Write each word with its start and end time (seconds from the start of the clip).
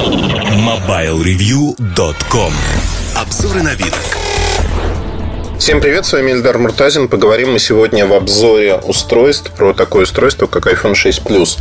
MobileReview.com 0.00 2.52
Обзоры 3.16 3.62
на 3.62 3.74
вид. 3.74 3.92
Всем 5.58 5.82
привет, 5.82 6.06
с 6.06 6.14
вами 6.14 6.32
Эльдар 6.32 6.56
Муртазин. 6.56 7.06
Поговорим 7.06 7.52
мы 7.52 7.58
сегодня 7.58 8.06
в 8.06 8.14
обзоре 8.14 8.76
устройств 8.76 9.50
про 9.50 9.74
такое 9.74 10.04
устройство, 10.04 10.46
как 10.46 10.68
iPhone 10.68 10.94
6 10.94 11.20
Plus. 11.20 11.58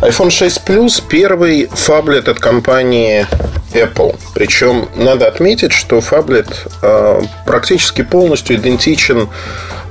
iPhone 0.00 0.30
6 0.30 0.62
Plus– 0.66 1.02
первый 1.10 1.66
фаблет 1.66 2.28
от 2.28 2.40
компании 2.40 3.26
Apple. 3.74 4.18
Причем 4.32 4.88
надо 4.96 5.28
отметить, 5.28 5.72
что 5.72 6.00
фаблет 6.00 6.48
э, 6.80 7.20
практически 7.44 8.00
полностью 8.00 8.56
идентичен 8.56 9.28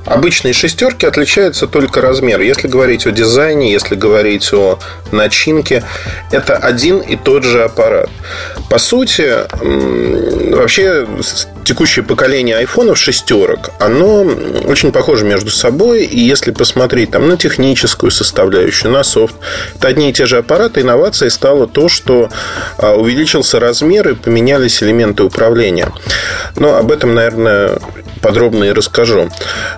Обычные 0.06 0.54
шестерки 0.54 1.04
отличаются 1.04 1.66
только 1.66 2.00
размер. 2.00 2.40
Если 2.40 2.68
говорить 2.68 3.06
о 3.06 3.10
дизайне, 3.10 3.72
если 3.72 3.96
говорить 3.96 4.52
о 4.52 4.78
начинке, 5.10 5.82
это 6.30 6.56
один 6.56 6.98
и 6.98 7.16
тот 7.16 7.42
же 7.42 7.64
аппарат. 7.64 8.08
По 8.70 8.78
сути, 8.78 9.34
вообще 10.54 11.06
текущее 11.64 12.04
поколение 12.04 12.56
айфонов 12.56 12.98
шестерок, 12.98 13.70
оно 13.80 14.22
очень 14.66 14.92
похоже 14.92 15.24
между 15.24 15.50
собой. 15.50 16.04
И 16.04 16.20
если 16.20 16.52
посмотреть 16.52 17.10
там, 17.10 17.28
на 17.28 17.36
техническую 17.36 18.12
составляющую, 18.12 18.92
на 18.92 19.02
софт, 19.02 19.34
это 19.76 19.88
одни 19.88 20.10
и 20.10 20.12
те 20.12 20.26
же 20.26 20.38
аппараты. 20.38 20.82
Инновацией 20.82 21.30
стало 21.30 21.66
то, 21.66 21.88
что 21.88 22.28
а, 22.78 22.94
увеличился 22.94 23.58
размер 23.58 24.10
и 24.10 24.14
поменялись 24.14 24.82
элементы 24.82 25.24
управления. 25.24 25.90
Но 26.54 26.76
об 26.76 26.92
этом, 26.92 27.14
наверное, 27.14 27.78
подробно 28.20 28.64
и 28.64 28.72
расскажу. 28.72 29.30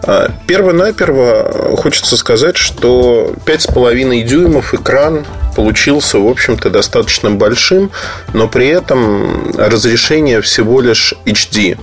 А, 0.03 0.31
перво-наперво 0.47 1.77
хочется 1.77 2.17
сказать, 2.17 2.57
что 2.57 3.35
5,5 3.47 4.23
дюймов 4.23 4.75
экран 4.75 5.25
получился, 5.59 6.21
в 6.21 6.29
общем-то, 6.29 6.71
достаточно 6.71 7.33
большим, 7.33 7.91
но 8.33 8.47
при 8.47 8.69
этом 8.69 9.51
разрешение 9.57 10.41
всего 10.41 10.81
лишь 10.81 11.15
HD. 11.27 11.77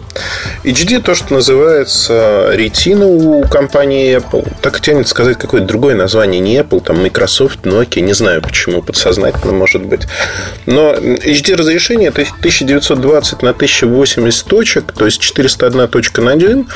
HD 0.64 1.02
то, 1.02 1.14
что 1.14 1.34
называется 1.34 2.52
ретина 2.54 3.06
у 3.06 3.44
компании 3.44 4.16
Apple. 4.16 4.50
Так 4.62 4.80
тянет 4.80 5.09
сказать 5.09 5.38
какое-то 5.38 5.67
другое 5.67 5.94
название. 5.95 6.40
Не 6.40 6.56
Apple, 6.59 6.82
там 6.86 7.02
Microsoft, 7.02 7.66
Nokia, 7.66 8.00
не 8.00 8.14
знаю 8.14 8.42
почему, 8.42 8.82
подсознательно 8.82 9.52
может 9.52 9.84
быть. 9.84 10.04
Но 10.66 10.94
HD 10.94 11.56
разрешение 11.56 12.08
это 12.08 12.22
1920 12.22 13.42
на 13.42 13.50
1080 13.50 14.45
точек, 14.45 14.94
то 14.94 15.04
есть 15.04 15.20
401 15.20 15.89
точка 15.89 16.22
на 16.22 16.38
дюйм. 16.38 16.70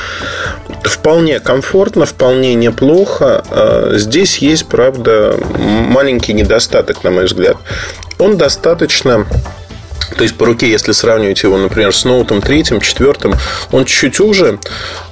Вполне 0.83 1.39
комфортно, 1.39 2.05
вполне 2.05 2.55
неплохо. 2.55 3.45
А, 3.49 3.93
здесь 3.95 4.39
есть, 4.39 4.67
правда, 4.67 5.37
маленький 5.57 6.33
недостаток 6.33 6.88
недостаток, 6.89 7.03
на 7.03 7.11
мой 7.11 7.25
взгляд. 7.25 7.57
Он 8.17 8.37
достаточно 8.37 9.25
то 10.15 10.23
есть 10.23 10.37
по 10.37 10.45
руке, 10.45 10.69
если 10.69 10.91
сравнивать 10.91 11.43
его, 11.43 11.57
например, 11.57 11.93
с 11.93 12.05
ноутом 12.05 12.41
третьим, 12.41 12.81
четвертым, 12.81 13.35
он 13.71 13.85
чуть 13.85 14.19
уже, 14.19 14.59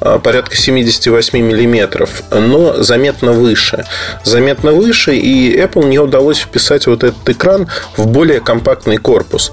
а, 0.02 0.20
порядка 0.20 0.56
78 0.56 1.40
миллиметров, 1.40 2.24
но 2.32 2.82
заметно 2.82 3.32
выше. 3.32 3.86
Заметно 4.24 4.72
выше, 4.72 5.16
и 5.16 5.58
Apple 5.58 5.88
не 5.88 6.00
удалось 6.00 6.40
вписать 6.40 6.88
вот 6.88 7.04
этот 7.04 7.30
экран 7.30 7.68
в 7.96 8.08
более 8.08 8.40
компактный 8.40 8.98
корпус. 8.98 9.52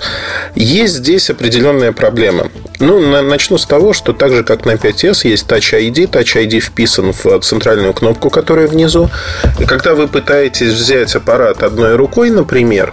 Есть 0.55 0.95
здесь 0.95 1.31
определенная 1.31 1.92
проблема. 1.92 2.51
Ну, 2.81 3.01
начну 3.23 3.58
с 3.58 3.67
того, 3.67 3.92
что 3.92 4.12
так 4.12 4.33
же, 4.33 4.42
как 4.42 4.64
на 4.64 4.73
5S, 4.73 5.29
есть 5.29 5.47
Touch 5.47 5.79
ID. 5.79 6.11
Touch 6.11 6.36
ID 6.36 6.61
вписан 6.61 7.12
в 7.12 7.41
центральную 7.41 7.92
кнопку, 7.92 8.31
которая 8.31 8.67
внизу. 8.67 9.11
И 9.58 9.64
когда 9.64 9.95
вы 9.95 10.08
пытаетесь 10.08 10.73
взять 10.73 11.14
аппарат 11.14 11.62
одной 11.62 11.97
рукой, 11.97 12.31
например, 12.31 12.92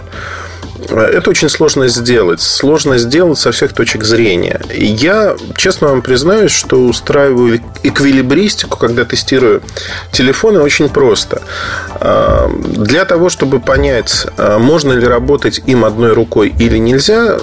это 0.88 1.30
очень 1.30 1.48
сложно 1.48 1.88
сделать. 1.88 2.40
Сложно 2.40 2.98
сделать 2.98 3.38
со 3.38 3.52
всех 3.52 3.72
точек 3.72 4.04
зрения. 4.04 4.60
Я, 4.72 5.36
честно 5.56 5.88
вам 5.88 6.02
признаюсь, 6.02 6.52
что 6.52 6.84
устраиваю 6.84 7.60
эквилибристику, 7.82 8.78
когда 8.78 9.04
тестирую 9.04 9.62
телефоны, 10.10 10.60
очень 10.60 10.88
просто. 10.88 11.42
А, 11.94 12.48
для 12.48 13.04
того, 13.04 13.28
чтобы 13.28 13.60
понять, 13.60 14.26
а, 14.36 14.58
можно 14.58 14.92
ли 14.92 15.06
работать 15.06 15.62
им 15.66 15.84
одной 15.84 16.12
рукой 16.12 16.54
или 16.58 16.78
нельзя, 16.78 17.38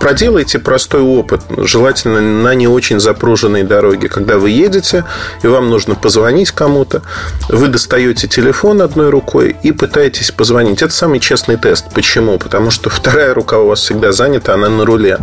проделайте 0.00 0.58
простой 0.58 1.00
опыт, 1.00 1.42
желательно 1.56 2.20
на 2.20 2.54
не 2.54 2.68
очень 2.68 3.00
запруженной 3.00 3.62
дороге. 3.62 4.08
Когда 4.08 4.38
вы 4.38 4.50
едете, 4.50 5.04
и 5.42 5.46
вам 5.46 5.70
нужно 5.70 5.94
позвонить 5.94 6.50
кому-то, 6.50 7.02
вы 7.48 7.68
достаете 7.68 8.28
телефон 8.28 8.82
одной 8.82 9.10
рукой 9.10 9.56
и 9.62 9.72
пытаетесь 9.72 10.30
позвонить. 10.30 10.82
Это 10.82 10.92
самый 10.92 11.20
честный 11.20 11.56
тест. 11.56 11.86
Почему? 11.94 12.38
Потому 12.38 12.70
что 12.74 12.90
вторая 12.90 13.32
рука 13.32 13.58
у 13.58 13.68
вас 13.68 13.80
всегда 13.80 14.12
занята, 14.12 14.54
она 14.54 14.68
на 14.68 14.84
руле. 14.84 15.18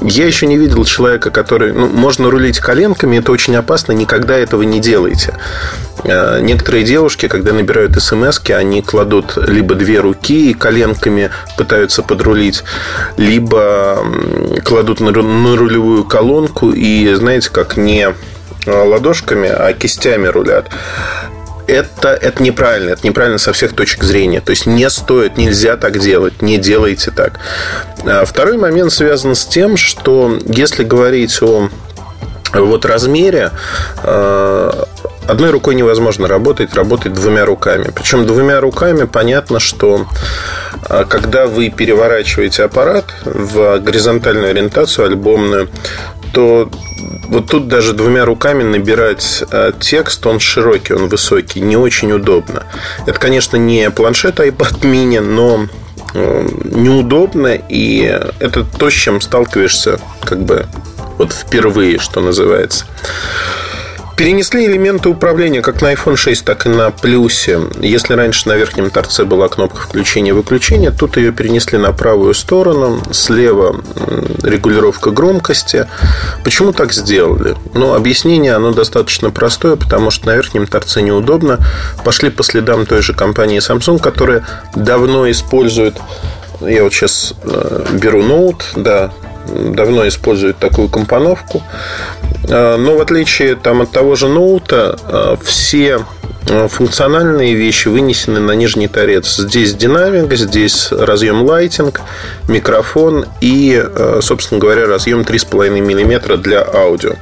Я 0.00 0.26
еще 0.26 0.46
не 0.46 0.56
видел 0.56 0.84
человека, 0.84 1.30
который... 1.30 1.72
Ну, 1.72 1.88
можно 1.88 2.30
рулить 2.30 2.58
коленками, 2.58 3.18
это 3.18 3.30
очень 3.32 3.54
опасно, 3.54 3.92
никогда 3.92 4.36
этого 4.36 4.62
не 4.62 4.80
делайте. 4.80 5.34
Э, 6.04 6.40
некоторые 6.40 6.84
девушки, 6.84 7.28
когда 7.28 7.52
набирают 7.52 8.00
смс 8.02 8.40
они 8.48 8.82
кладут 8.82 9.36
либо 9.36 9.74
две 9.74 10.00
руки 10.00 10.50
и 10.50 10.54
коленками 10.54 11.30
пытаются 11.56 12.02
подрулить, 12.02 12.64
либо 13.16 13.98
кладут 14.64 15.00
на 15.00 15.12
рулевую 15.12 16.04
колонку 16.04 16.70
и, 16.70 17.12
знаете, 17.14 17.50
как 17.50 17.76
не 17.76 18.08
ладошками, 18.66 19.48
а 19.48 19.72
кистями 19.72 20.26
рулят 20.26 20.70
это, 21.70 22.08
это 22.08 22.42
неправильно. 22.42 22.90
Это 22.90 23.06
неправильно 23.06 23.38
со 23.38 23.52
всех 23.52 23.74
точек 23.74 24.02
зрения. 24.04 24.40
То 24.40 24.50
есть 24.50 24.66
не 24.66 24.88
стоит, 24.90 25.36
нельзя 25.36 25.76
так 25.76 25.98
делать. 25.98 26.42
Не 26.42 26.58
делайте 26.58 27.10
так. 27.10 27.40
А 28.04 28.24
второй 28.24 28.56
момент 28.56 28.92
связан 28.92 29.34
с 29.34 29.46
тем, 29.46 29.76
что 29.76 30.38
если 30.46 30.84
говорить 30.84 31.40
о 31.42 31.68
вот 32.52 32.84
размере 32.84 33.52
э, 34.02 34.84
одной 35.28 35.50
рукой 35.50 35.74
невозможно 35.74 36.26
работать, 36.26 36.74
работать 36.74 37.12
двумя 37.12 37.44
руками. 37.44 37.90
Причем 37.94 38.26
двумя 38.26 38.60
руками 38.60 39.04
понятно, 39.04 39.60
что 39.60 40.06
э, 40.88 41.04
когда 41.08 41.46
вы 41.46 41.70
переворачиваете 41.70 42.64
аппарат 42.64 43.04
в 43.24 43.78
горизонтальную 43.78 44.50
ориентацию 44.50 45.06
альбомную, 45.06 45.68
то 46.32 46.70
вот 47.28 47.50
тут 47.50 47.68
даже 47.68 47.92
двумя 47.92 48.24
руками 48.24 48.62
набирать 48.62 49.44
э, 49.50 49.72
текст, 49.80 50.26
он 50.26 50.40
широкий, 50.40 50.94
он 50.94 51.08
высокий, 51.08 51.60
не 51.60 51.76
очень 51.76 52.12
удобно. 52.12 52.64
Это, 53.06 53.18
конечно, 53.18 53.56
не 53.56 53.90
планшет 53.90 54.40
iPad 54.40 54.80
mini, 54.82 55.20
но 55.20 55.66
неудобно, 56.14 57.54
и 57.68 58.00
это 58.40 58.64
то, 58.64 58.90
с 58.90 58.92
чем 58.92 59.20
сталкиваешься 59.20 60.00
как 60.24 60.42
бы 60.42 60.66
вот 61.18 61.32
впервые, 61.32 61.98
что 61.98 62.20
называется. 62.20 62.86
Перенесли 64.20 64.66
элементы 64.66 65.08
управления 65.08 65.62
как 65.62 65.80
на 65.80 65.94
iPhone 65.94 66.14
6, 66.14 66.44
так 66.44 66.66
и 66.66 66.68
на 66.68 66.90
плюсе. 66.90 67.58
Если 67.80 68.12
раньше 68.12 68.50
на 68.50 68.52
верхнем 68.54 68.90
торце 68.90 69.24
была 69.24 69.48
кнопка 69.48 69.80
включения-выключения, 69.80 70.90
тут 70.90 71.16
ее 71.16 71.32
перенесли 71.32 71.78
на 71.78 71.92
правую 71.92 72.34
сторону. 72.34 73.00
Слева 73.12 73.80
регулировка 74.42 75.10
громкости. 75.10 75.88
Почему 76.44 76.74
так 76.74 76.92
сделали? 76.92 77.56
Ну, 77.72 77.94
объяснение, 77.94 78.52
оно 78.52 78.72
достаточно 78.72 79.30
простое, 79.30 79.76
потому 79.76 80.10
что 80.10 80.26
на 80.26 80.34
верхнем 80.34 80.66
торце 80.66 81.00
неудобно. 81.00 81.58
Пошли 82.04 82.28
по 82.28 82.42
следам 82.42 82.84
той 82.84 83.00
же 83.00 83.14
компании 83.14 83.58
Samsung, 83.58 83.98
которая 84.02 84.46
давно 84.76 85.30
использует 85.30 85.96
я 86.60 86.84
вот 86.84 86.92
сейчас 86.92 87.32
э, 87.42 87.86
беру 87.92 88.22
ноут, 88.22 88.72
да, 88.76 89.12
давно 89.50 90.06
используют 90.08 90.58
такую 90.58 90.88
компоновку. 90.88 91.62
А, 92.48 92.76
но 92.76 92.96
в 92.96 93.00
отличие 93.00 93.56
там, 93.56 93.82
от 93.82 93.90
того 93.90 94.16
же 94.16 94.28
ноута, 94.28 94.98
а, 95.04 95.38
все 95.42 96.04
а, 96.48 96.68
функциональные 96.68 97.54
вещи 97.54 97.88
вынесены 97.88 98.40
на 98.40 98.52
нижний 98.52 98.88
торец. 98.88 99.36
Здесь 99.36 99.74
динамик, 99.74 100.32
здесь 100.34 100.90
разъем 100.90 101.42
лайтинг, 101.42 102.00
микрофон 102.48 103.26
и, 103.40 103.82
собственно 104.20 104.60
говоря, 104.60 104.86
разъем 104.86 105.20
3,5 105.20 105.80
мм 105.80 106.36
для 106.38 106.62
аудио. 106.62 107.12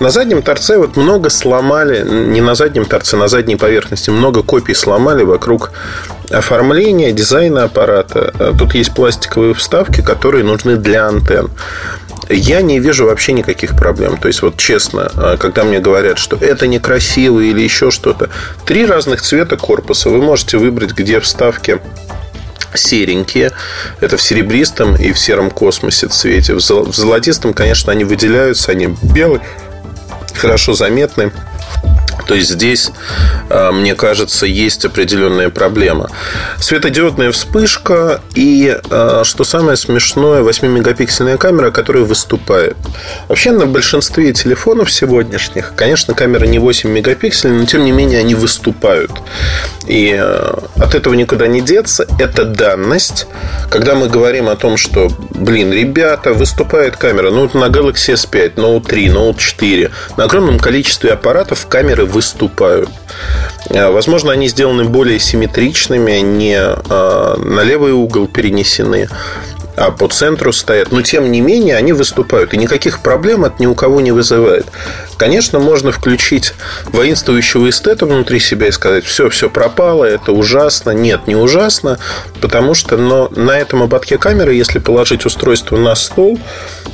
На 0.00 0.10
заднем 0.10 0.42
торце 0.42 0.78
вот 0.78 0.96
много 0.96 1.30
сломали, 1.30 2.02
не 2.06 2.40
на 2.40 2.54
заднем 2.54 2.84
торце, 2.84 3.16
на 3.16 3.28
задней 3.28 3.56
поверхности, 3.56 4.10
много 4.10 4.42
копий 4.42 4.74
сломали 4.74 5.22
вокруг 5.22 5.72
оформления, 6.30 7.12
дизайна 7.12 7.64
аппарата. 7.64 8.54
Тут 8.58 8.74
есть 8.74 8.94
пластиковые 8.94 9.54
вставки, 9.54 10.00
которые 10.00 10.44
нужны 10.44 10.76
для 10.76 11.06
антенн 11.06 11.50
я 12.30 12.62
не 12.62 12.78
вижу 12.78 13.06
вообще 13.06 13.32
никаких 13.32 13.76
проблем. 13.76 14.16
То 14.16 14.28
есть, 14.28 14.42
вот 14.42 14.56
честно, 14.56 15.10
а, 15.16 15.36
когда 15.36 15.64
мне 15.64 15.80
говорят, 15.80 16.18
что 16.18 16.36
это 16.36 16.66
некрасиво 16.66 17.40
или 17.40 17.60
еще 17.60 17.90
что-то, 17.90 18.30
три 18.64 18.86
разных 18.86 19.20
цвета 19.20 19.56
корпуса 19.56 20.10
вы 20.10 20.22
можете 20.22 20.58
выбрать, 20.58 20.92
где 20.92 21.20
вставки 21.20 21.80
серенькие. 22.74 23.50
Это 24.00 24.16
в 24.16 24.22
серебристом 24.22 24.94
и 24.94 25.12
в 25.12 25.18
сером 25.18 25.50
космосе 25.50 26.06
цвете. 26.06 26.54
В 26.54 26.60
золотистом, 26.60 27.52
конечно, 27.52 27.90
они 27.90 28.04
выделяются, 28.04 28.70
они 28.70 28.94
белые, 29.02 29.42
хорошо 30.34 30.74
заметны. 30.74 31.32
То 32.26 32.34
есть 32.34 32.50
здесь, 32.50 32.90
а, 33.48 33.72
мне 33.72 33.94
кажется, 33.94 34.46
есть 34.46 34.84
определенная 34.84 35.50
проблема. 35.50 36.10
Светодиодная 36.58 37.32
вспышка 37.32 38.20
и, 38.34 38.78
а, 38.90 39.22
что 39.24 39.44
самое 39.44 39.76
смешное, 39.76 40.42
8-мегапиксельная 40.42 41.36
камера, 41.38 41.70
которая 41.70 42.04
выступает. 42.04 42.76
Вообще 43.28 43.52
на 43.52 43.66
большинстве 43.66 44.32
телефонов 44.32 44.90
сегодняшних, 44.90 45.74
конечно, 45.74 46.14
камера 46.14 46.44
не 46.44 46.58
8 46.58 46.90
мегапикселей, 46.90 47.54
но 47.54 47.66
тем 47.66 47.84
не 47.84 47.92
менее 47.92 48.20
они 48.20 48.34
выступают. 48.34 49.12
И 49.86 50.16
а, 50.18 50.62
от 50.76 50.94
этого 50.94 51.14
никуда 51.14 51.46
не 51.46 51.60
деться. 51.60 52.06
Это 52.18 52.44
данность. 52.44 53.26
Когда 53.70 53.94
мы 53.94 54.08
говорим 54.08 54.48
о 54.48 54.56
том, 54.56 54.76
что, 54.76 55.08
блин, 55.30 55.72
ребята, 55.72 56.32
выступает 56.32 56.96
камера, 56.96 57.30
ну, 57.30 57.50
на 57.54 57.66
Galaxy 57.66 58.14
S5, 58.14 58.54
Note 58.54 58.86
3, 58.86 59.06
Note 59.08 59.38
4, 59.38 59.90
на 60.16 60.24
огромном 60.24 60.58
количестве 60.58 61.12
аппаратов 61.12 61.66
камеры 61.66 62.04
выступают. 62.10 62.90
А, 63.70 63.90
возможно, 63.90 64.32
они 64.32 64.48
сделаны 64.48 64.84
более 64.84 65.18
симметричными, 65.18 66.12
не 66.20 66.56
а, 66.58 67.36
на 67.36 67.62
левый 67.62 67.92
угол 67.92 68.26
перенесены 68.26 69.08
а 69.80 69.90
по 69.90 70.08
центру 70.08 70.52
стоят. 70.52 70.92
Но, 70.92 71.00
тем 71.00 71.32
не 71.32 71.40
менее, 71.40 71.76
они 71.76 71.94
выступают. 71.94 72.52
И 72.52 72.58
никаких 72.58 73.00
проблем 73.00 73.46
от 73.46 73.60
ни 73.60 73.66
у 73.66 73.74
кого 73.74 74.02
не 74.02 74.12
вызывает. 74.12 74.66
Конечно, 75.16 75.58
можно 75.58 75.90
включить 75.90 76.52
воинствующего 76.92 77.70
эстета 77.70 78.04
внутри 78.04 78.40
себя 78.40 78.68
и 78.68 78.72
сказать, 78.72 79.06
все, 79.06 79.30
все 79.30 79.48
пропало, 79.48 80.04
это 80.04 80.32
ужасно. 80.32 80.90
Нет, 80.90 81.26
не 81.26 81.34
ужасно, 81.34 81.98
потому 82.42 82.74
что 82.74 82.98
но 82.98 83.30
на 83.34 83.58
этом 83.58 83.82
ободке 83.82 84.18
камеры, 84.18 84.54
если 84.54 84.78
положить 84.78 85.24
устройство 85.24 85.78
на 85.78 85.94
стол, 85.94 86.38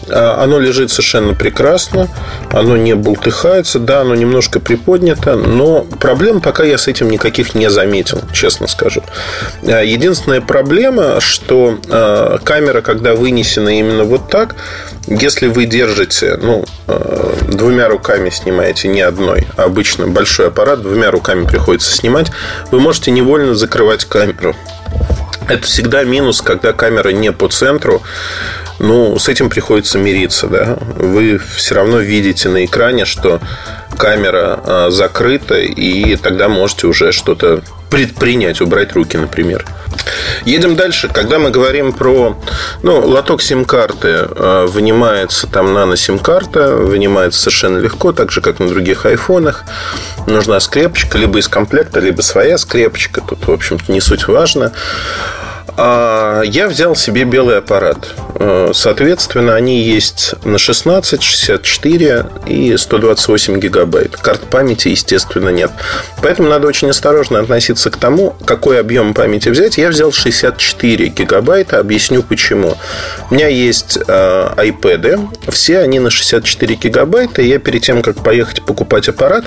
а, 0.08 0.42
оно 0.42 0.58
лежит 0.58 0.90
совершенно 0.90 1.34
прекрасно, 1.34 2.08
оно 2.50 2.76
не 2.76 2.94
бултыхается, 2.94 3.80
да, 3.80 4.02
оно 4.02 4.14
немножко 4.14 4.60
приподнято, 4.60 5.34
но 5.34 5.82
проблем 5.82 6.40
пока 6.40 6.64
я 6.64 6.78
с 6.78 6.86
этим 6.86 7.10
никаких 7.10 7.54
не 7.54 7.68
заметил, 7.70 8.20
честно 8.32 8.68
скажу. 8.68 9.02
А, 9.64 9.82
единственная 9.82 10.40
проблема, 10.40 11.20
что 11.20 11.78
а, 11.88 12.38
камера, 12.76 12.80
когда 12.82 13.14
вынесена 13.14 13.78
именно 13.78 14.04
вот 14.04 14.28
так, 14.28 14.56
если 15.06 15.48
вы 15.48 15.66
держите, 15.66 16.36
ну, 16.36 16.64
двумя 17.48 17.88
руками 17.88 18.30
снимаете, 18.30 18.88
не 18.88 19.00
одной, 19.00 19.46
а 19.56 19.64
обычно 19.64 20.06
большой 20.06 20.48
аппарат, 20.48 20.82
двумя 20.82 21.10
руками 21.10 21.46
приходится 21.46 21.92
снимать, 21.92 22.30
вы 22.70 22.80
можете 22.80 23.10
невольно 23.10 23.54
закрывать 23.54 24.04
камеру. 24.04 24.54
Это 25.48 25.64
всегда 25.64 26.04
минус, 26.04 26.42
когда 26.42 26.72
камера 26.72 27.10
не 27.10 27.30
по 27.32 27.48
центру. 27.48 28.02
Ну, 28.78 29.18
с 29.18 29.28
этим 29.28 29.48
приходится 29.48 29.98
мириться, 29.98 30.46
да. 30.48 30.76
Вы 30.96 31.38
все 31.38 31.74
равно 31.74 31.98
видите 31.98 32.48
на 32.48 32.64
экране, 32.64 33.04
что 33.04 33.40
камера 33.96 34.60
а, 34.64 34.90
закрыта, 34.90 35.58
и 35.58 36.16
тогда 36.16 36.48
можете 36.48 36.86
уже 36.86 37.12
что-то 37.12 37.62
предпринять, 37.90 38.60
убрать 38.60 38.92
руки, 38.92 39.16
например. 39.16 39.64
Едем 40.44 40.76
дальше. 40.76 41.08
Когда 41.08 41.38
мы 41.38 41.50
говорим 41.50 41.92
про 41.92 42.36
ну, 42.82 43.00
лоток 43.06 43.40
сим-карты, 43.40 44.26
а, 44.28 44.66
вынимается 44.66 45.46
там 45.46 45.72
нано-сим-карта, 45.72 46.76
вынимается 46.76 47.40
совершенно 47.40 47.78
легко, 47.78 48.12
так 48.12 48.30
же, 48.30 48.40
как 48.40 48.58
на 48.58 48.68
других 48.68 49.06
айфонах. 49.06 49.64
Нужна 50.26 50.60
скрепочка, 50.60 51.16
либо 51.16 51.38
из 51.38 51.48
комплекта, 51.48 52.00
либо 52.00 52.20
своя 52.20 52.58
скрепочка. 52.58 53.22
Тут, 53.22 53.46
в 53.46 53.50
общем-то, 53.50 53.90
не 53.90 54.00
суть 54.00 54.28
важно. 54.28 54.72
А 55.78 56.42
я 56.42 56.68
взял 56.68 56.94
себе 56.94 57.24
белый 57.24 57.58
аппарат. 57.58 58.14
Э, 58.38 58.70
соответственно, 58.74 59.54
они 59.54 59.82
есть 59.82 60.34
на 60.44 60.58
16, 60.58 61.22
64 61.22 62.26
и 62.46 62.76
128 62.76 63.58
гигабайт. 63.58 64.16
Карт 64.16 64.42
памяти, 64.42 64.88
естественно, 64.88 65.48
нет. 65.48 65.70
Поэтому 66.22 66.48
надо 66.48 66.66
очень 66.66 66.90
осторожно 66.90 67.40
относиться 67.40 67.90
к 67.90 67.96
тому, 67.96 68.34
какой 68.44 68.80
объем 68.80 69.14
памяти 69.14 69.48
взять. 69.48 69.78
Я 69.78 69.88
взял 69.88 70.12
64 70.12 71.08
гигабайта. 71.08 71.78
Объясню 71.78 72.22
почему. 72.22 72.76
У 73.30 73.34
меня 73.34 73.48
есть 73.48 73.98
э, 74.06 74.48
iPad. 74.56 75.28
Все 75.50 75.78
они 75.78 75.98
на 75.98 76.10
64 76.10 76.74
гигабайта. 76.74 77.42
Я 77.42 77.58
перед 77.58 77.82
тем, 77.82 78.02
как 78.02 78.22
поехать 78.22 78.62
покупать 78.64 79.08
аппарат, 79.08 79.44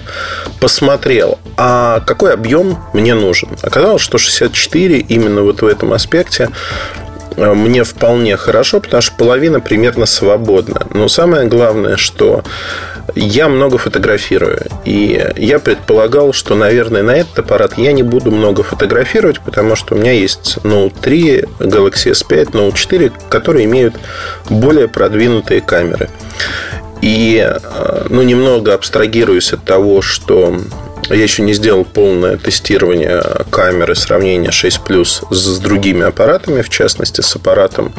посмотрел, 0.59 1.39
а 1.57 1.99
какой 2.01 2.33
объем 2.33 2.77
мне 2.93 3.13
нужен. 3.13 3.49
Оказалось, 3.61 4.01
что 4.01 4.17
64 4.17 4.99
именно 4.99 5.41
вот 5.41 5.61
в 5.61 5.67
этом 5.67 5.93
аспекте 5.93 6.49
мне 7.39 7.83
вполне 7.83 8.35
хорошо, 8.37 8.79
потому 8.79 9.01
что 9.01 9.15
половина 9.15 9.59
примерно 9.59 10.05
свободна. 10.05 10.87
Но 10.93 11.07
самое 11.07 11.47
главное, 11.47 11.97
что 11.97 12.43
я 13.15 13.49
много 13.49 13.77
фотографирую. 13.77 14.67
И 14.85 15.25
я 15.37 15.59
предполагал, 15.59 16.33
что, 16.33 16.55
наверное, 16.55 17.03
на 17.03 17.11
этот 17.11 17.39
аппарат 17.39 17.77
я 17.77 17.91
не 17.91 18.03
буду 18.03 18.31
много 18.31 18.63
фотографировать, 18.63 19.39
потому 19.39 19.75
что 19.75 19.95
у 19.95 19.97
меня 19.97 20.11
есть 20.11 20.57
Note 20.63 20.93
3, 21.01 21.45
Galaxy 21.59 22.11
S5, 22.11 22.51
Note 22.51 22.75
4, 22.75 23.11
которые 23.29 23.65
имеют 23.65 23.95
более 24.49 24.87
продвинутые 24.87 25.61
камеры. 25.61 26.09
И, 27.01 27.41
э, 27.41 28.05
ну, 28.09 28.21
немного 28.23 28.73
абстрагируюсь 28.73 29.53
от 29.53 29.63
того, 29.63 30.01
что 30.01 30.59
я 31.09 31.23
еще 31.23 31.41
не 31.41 31.53
сделал 31.53 31.85
полное 31.85 32.37
тестирование 32.37 33.23
камеры 33.49 33.95
сравнения 33.95 34.51
6 34.51 34.81
Plus 34.85 35.33
с 35.33 35.59
другими 35.59 36.05
аппаратами, 36.05 36.61
в 36.61 36.69
частности, 36.69 37.21
с 37.21 37.35
аппаратом, 37.35 37.93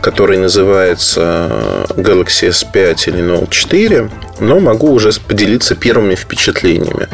который 0.00 0.38
называется 0.38 1.86
Galaxy 1.90 2.48
S5 2.48 3.08
или 3.08 3.22
Note 3.22 3.50
4, 3.50 4.10
но 4.40 4.60
могу 4.60 4.92
уже 4.92 5.10
поделиться 5.12 5.74
первыми 5.74 6.14
впечатлениями. 6.14 7.08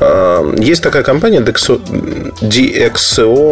А, 0.00 0.54
есть 0.56 0.82
такая 0.82 1.02
компания 1.02 1.40
DxO 1.40 1.84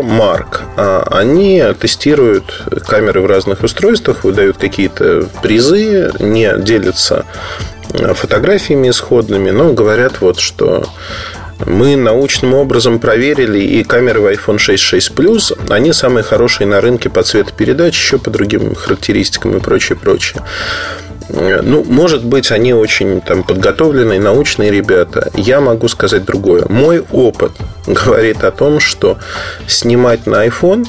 Mark. 0.02 0.60
А, 0.76 1.06
они 1.10 1.62
тестируют 1.78 2.64
камеры 2.86 3.20
в 3.20 3.26
разных 3.26 3.62
устройствах, 3.62 4.24
выдают 4.24 4.56
какие-то 4.58 5.28
призы, 5.42 6.12
не 6.18 6.58
делятся 6.58 7.24
фотографиями 8.14 8.90
исходными, 8.90 9.50
но 9.50 9.72
говорят 9.72 10.20
вот, 10.20 10.38
что 10.38 10.84
мы 11.66 11.96
научным 11.96 12.54
образом 12.54 12.98
проверили, 12.98 13.60
и 13.60 13.84
камеры 13.84 14.20
в 14.20 14.26
iPhone 14.26 14.58
6 14.58 14.82
6 14.82 15.12
Plus, 15.12 15.72
они 15.72 15.92
самые 15.92 16.24
хорошие 16.24 16.66
на 16.66 16.80
рынке 16.80 17.08
по 17.08 17.22
цветопередаче, 17.22 17.96
еще 17.96 18.18
по 18.18 18.30
другим 18.30 18.74
характеристикам 18.74 19.56
и 19.56 19.60
прочее, 19.60 19.96
прочее. 19.96 20.42
Ну, 21.28 21.84
может 21.84 22.24
быть, 22.24 22.50
они 22.50 22.74
очень 22.74 23.20
там 23.20 23.42
подготовленные, 23.42 24.20
научные 24.20 24.70
ребята. 24.70 25.30
Я 25.34 25.60
могу 25.60 25.88
сказать 25.88 26.24
другое. 26.24 26.66
Мой 26.68 27.04
опыт 27.12 27.52
говорит 27.86 28.44
о 28.44 28.50
том, 28.50 28.80
что 28.80 29.18
снимать 29.66 30.26
на 30.26 30.46
iPhone 30.46 30.86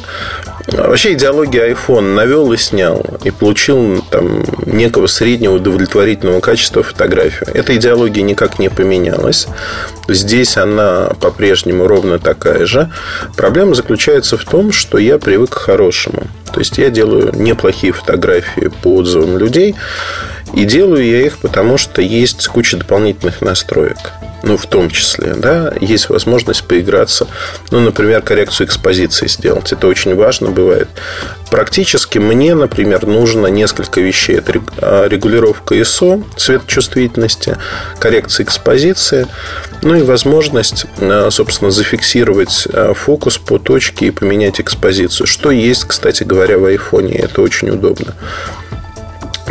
Вообще 0.67 1.13
идеология 1.13 1.73
iPhone 1.73 2.13
навел 2.13 2.53
и 2.53 2.57
снял 2.57 3.05
и 3.23 3.31
получил 3.31 4.01
там 4.09 4.45
некого 4.65 5.07
среднего 5.07 5.55
удовлетворительного 5.55 6.39
качества 6.39 6.83
фотографию. 6.83 7.49
Эта 7.53 7.75
идеология 7.75 8.23
никак 8.23 8.59
не 8.59 8.69
поменялась. 8.69 9.47
Здесь 10.07 10.55
она 10.55 11.11
по-прежнему 11.19 11.87
ровно 11.87 12.17
такая 12.17 12.65
же. 12.65 12.89
Проблема 13.35 13.75
заключается 13.75 14.37
в 14.37 14.45
том, 14.45 14.71
что 14.71 14.97
я 14.97 15.17
привык 15.17 15.49
к 15.51 15.57
хорошему. 15.57 16.23
То 16.53 16.59
есть 16.59 16.77
я 16.77 16.89
делаю 16.89 17.31
неплохие 17.35 17.91
фотографии 17.93 18.69
по 18.81 18.95
отзывам 18.97 19.37
людей. 19.37 19.75
И 20.53 20.65
делаю 20.65 21.05
я 21.05 21.21
их, 21.25 21.39
потому 21.39 21.77
что 21.77 22.01
есть 22.01 22.47
куча 22.47 22.77
дополнительных 22.77 23.41
настроек 23.41 24.13
ну, 24.43 24.57
в 24.57 24.67
том 24.67 24.89
числе, 24.89 25.33
да, 25.35 25.73
есть 25.79 26.09
возможность 26.09 26.65
поиграться, 26.65 27.27
ну, 27.71 27.79
например, 27.79 28.21
коррекцию 28.21 28.67
экспозиции 28.67 29.27
сделать. 29.27 29.71
Это 29.71 29.87
очень 29.87 30.15
важно 30.15 30.51
бывает. 30.51 30.89
Практически 31.49 32.17
мне, 32.17 32.53
например, 32.53 33.07
нужно 33.07 33.47
несколько 33.47 34.01
вещей. 34.01 34.37
Это 34.37 34.61
а, 34.79 35.07
регулировка 35.07 35.75
ISO, 35.75 36.23
цветочувствительности, 36.35 37.57
коррекция 37.99 38.43
экспозиции, 38.43 39.27
ну 39.81 39.95
и 39.95 40.01
возможность, 40.01 40.87
а, 40.99 41.29
собственно, 41.31 41.71
зафиксировать 41.71 42.67
а, 42.73 42.93
фокус 42.93 43.37
по 43.37 43.59
точке 43.59 44.07
и 44.07 44.11
поменять 44.11 44.59
экспозицию. 44.59 45.25
Что 45.25 45.51
есть, 45.51 45.85
кстати 45.85 46.23
говоря, 46.23 46.57
в 46.57 46.65
айфоне. 46.65 47.15
Это 47.15 47.41
очень 47.41 47.69
удобно. 47.69 48.13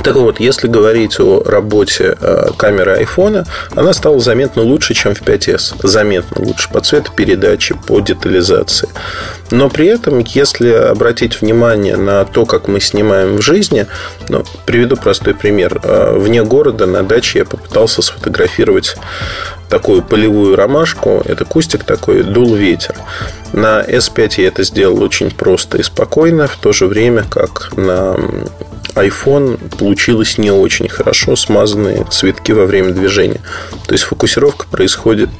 Так 0.02 0.16
вот, 0.16 0.40
если 0.40 0.66
говорить 0.66 1.20
о 1.20 1.42
работе 1.44 2.16
э, 2.20 2.50
камеры 2.56 2.96
айфона, 2.96 3.46
она 3.74 3.92
стала 3.92 4.18
заметно 4.18 4.62
лучше, 4.62 4.94
чем 4.94 5.14
в 5.14 5.22
5s. 5.22 5.76
Заметно 5.86 6.44
лучше 6.44 6.68
по 6.70 6.80
цветопередаче, 6.80 7.76
по 7.86 8.00
детализации. 8.00 8.88
Но 9.50 9.68
при 9.68 9.86
этом, 9.86 10.18
если 10.20 10.70
обратить 10.70 11.40
внимание 11.40 11.96
на 11.96 12.24
то, 12.24 12.46
как 12.46 12.66
мы 12.66 12.80
снимаем 12.80 13.36
в 13.36 13.42
жизни, 13.42 13.86
ну, 14.28 14.44
приведу 14.66 14.96
простой 14.96 15.34
пример. 15.34 15.80
Э, 15.84 16.16
вне 16.18 16.42
города 16.42 16.86
на 16.86 17.02
даче 17.04 17.40
я 17.40 17.44
попытался 17.44 18.02
сфотографировать 18.02 18.96
такую 19.72 20.02
полевую 20.02 20.54
ромашку. 20.54 21.22
Это 21.24 21.46
кустик 21.46 21.84
такой, 21.84 22.22
дул 22.22 22.54
ветер. 22.54 22.94
На 23.54 23.80
S5 23.80 24.34
я 24.42 24.48
это 24.48 24.64
сделал 24.64 25.02
очень 25.02 25.30
просто 25.30 25.78
и 25.78 25.82
спокойно, 25.82 26.46
в 26.46 26.56
то 26.58 26.74
же 26.74 26.86
время 26.86 27.24
как 27.24 27.74
на 27.74 28.16
iPhone 28.94 29.56
получилось 29.78 30.36
не 30.36 30.50
очень 30.50 30.90
хорошо, 30.90 31.36
смазанные 31.36 32.04
цветки 32.10 32.52
во 32.52 32.66
время 32.66 32.92
движения. 32.92 33.40
То 33.86 33.94
есть 33.94 34.04
фокусировка 34.04 34.66
происходит 34.66 35.30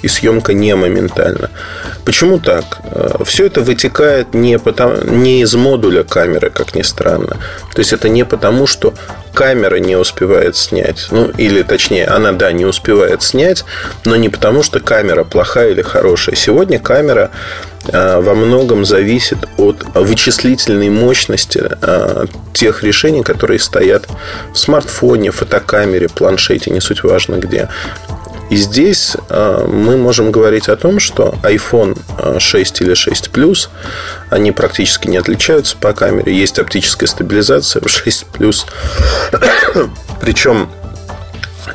и 0.00 0.08
съемка 0.08 0.54
не 0.54 0.74
моментально. 0.74 1.50
Почему 2.06 2.38
так? 2.38 2.78
Э, 2.84 3.22
Все 3.26 3.44
это 3.44 3.60
вытекает 3.60 4.32
не, 4.32 4.58
потому, 4.58 4.96
не 5.04 5.42
из 5.42 5.54
модуля 5.54 6.04
камеры, 6.04 6.48
как 6.48 6.74
ни 6.74 6.80
странно. 6.80 7.36
То 7.74 7.80
есть 7.80 7.92
это 7.92 8.08
не 8.08 8.24
потому, 8.24 8.66
что 8.66 8.94
камера 9.34 9.76
не 9.76 9.96
успевает 9.96 10.56
снять. 10.56 11.08
Ну, 11.10 11.30
или 11.36 11.62
точнее, 11.62 12.06
она, 12.06 12.32
да, 12.32 12.52
не 12.52 12.64
успевает 12.64 13.22
снять, 13.22 13.64
но 14.04 14.16
не 14.16 14.28
потому, 14.28 14.62
что 14.62 14.80
камера 14.80 15.24
плохая 15.24 15.70
или 15.70 15.82
хорошая. 15.82 16.36
Сегодня 16.36 16.78
камера 16.78 17.30
э, 17.88 18.20
во 18.20 18.34
многом 18.34 18.84
зависит 18.84 19.38
от 19.58 19.84
вычислительной 19.94 20.88
мощности 20.88 21.62
э, 21.82 22.26
тех 22.54 22.82
решений, 22.82 23.22
которые 23.22 23.58
стоят 23.58 24.06
в 24.52 24.58
смартфоне, 24.58 25.32
фотокамере, 25.32 26.08
планшете, 26.08 26.70
не 26.70 26.80
суть 26.80 27.02
важно 27.02 27.36
где. 27.36 27.68
И 28.50 28.56
здесь 28.56 29.16
э, 29.28 29.66
мы 29.66 29.96
можем 29.96 30.30
говорить 30.30 30.68
о 30.68 30.76
том, 30.76 31.00
что 31.00 31.34
iPhone 31.42 31.98
6 32.38 32.80
или 32.82 32.94
6 32.94 33.30
Plus, 33.32 33.68
они 34.30 34.52
практически 34.52 35.08
не 35.08 35.16
отличаются 35.16 35.76
по 35.76 35.92
камере. 35.92 36.36
Есть 36.36 36.58
оптическая 36.58 37.08
стабилизация 37.08 37.80
в 37.82 37.88
6 37.88 38.26
Plus. 38.32 38.66
Причем 40.20 40.68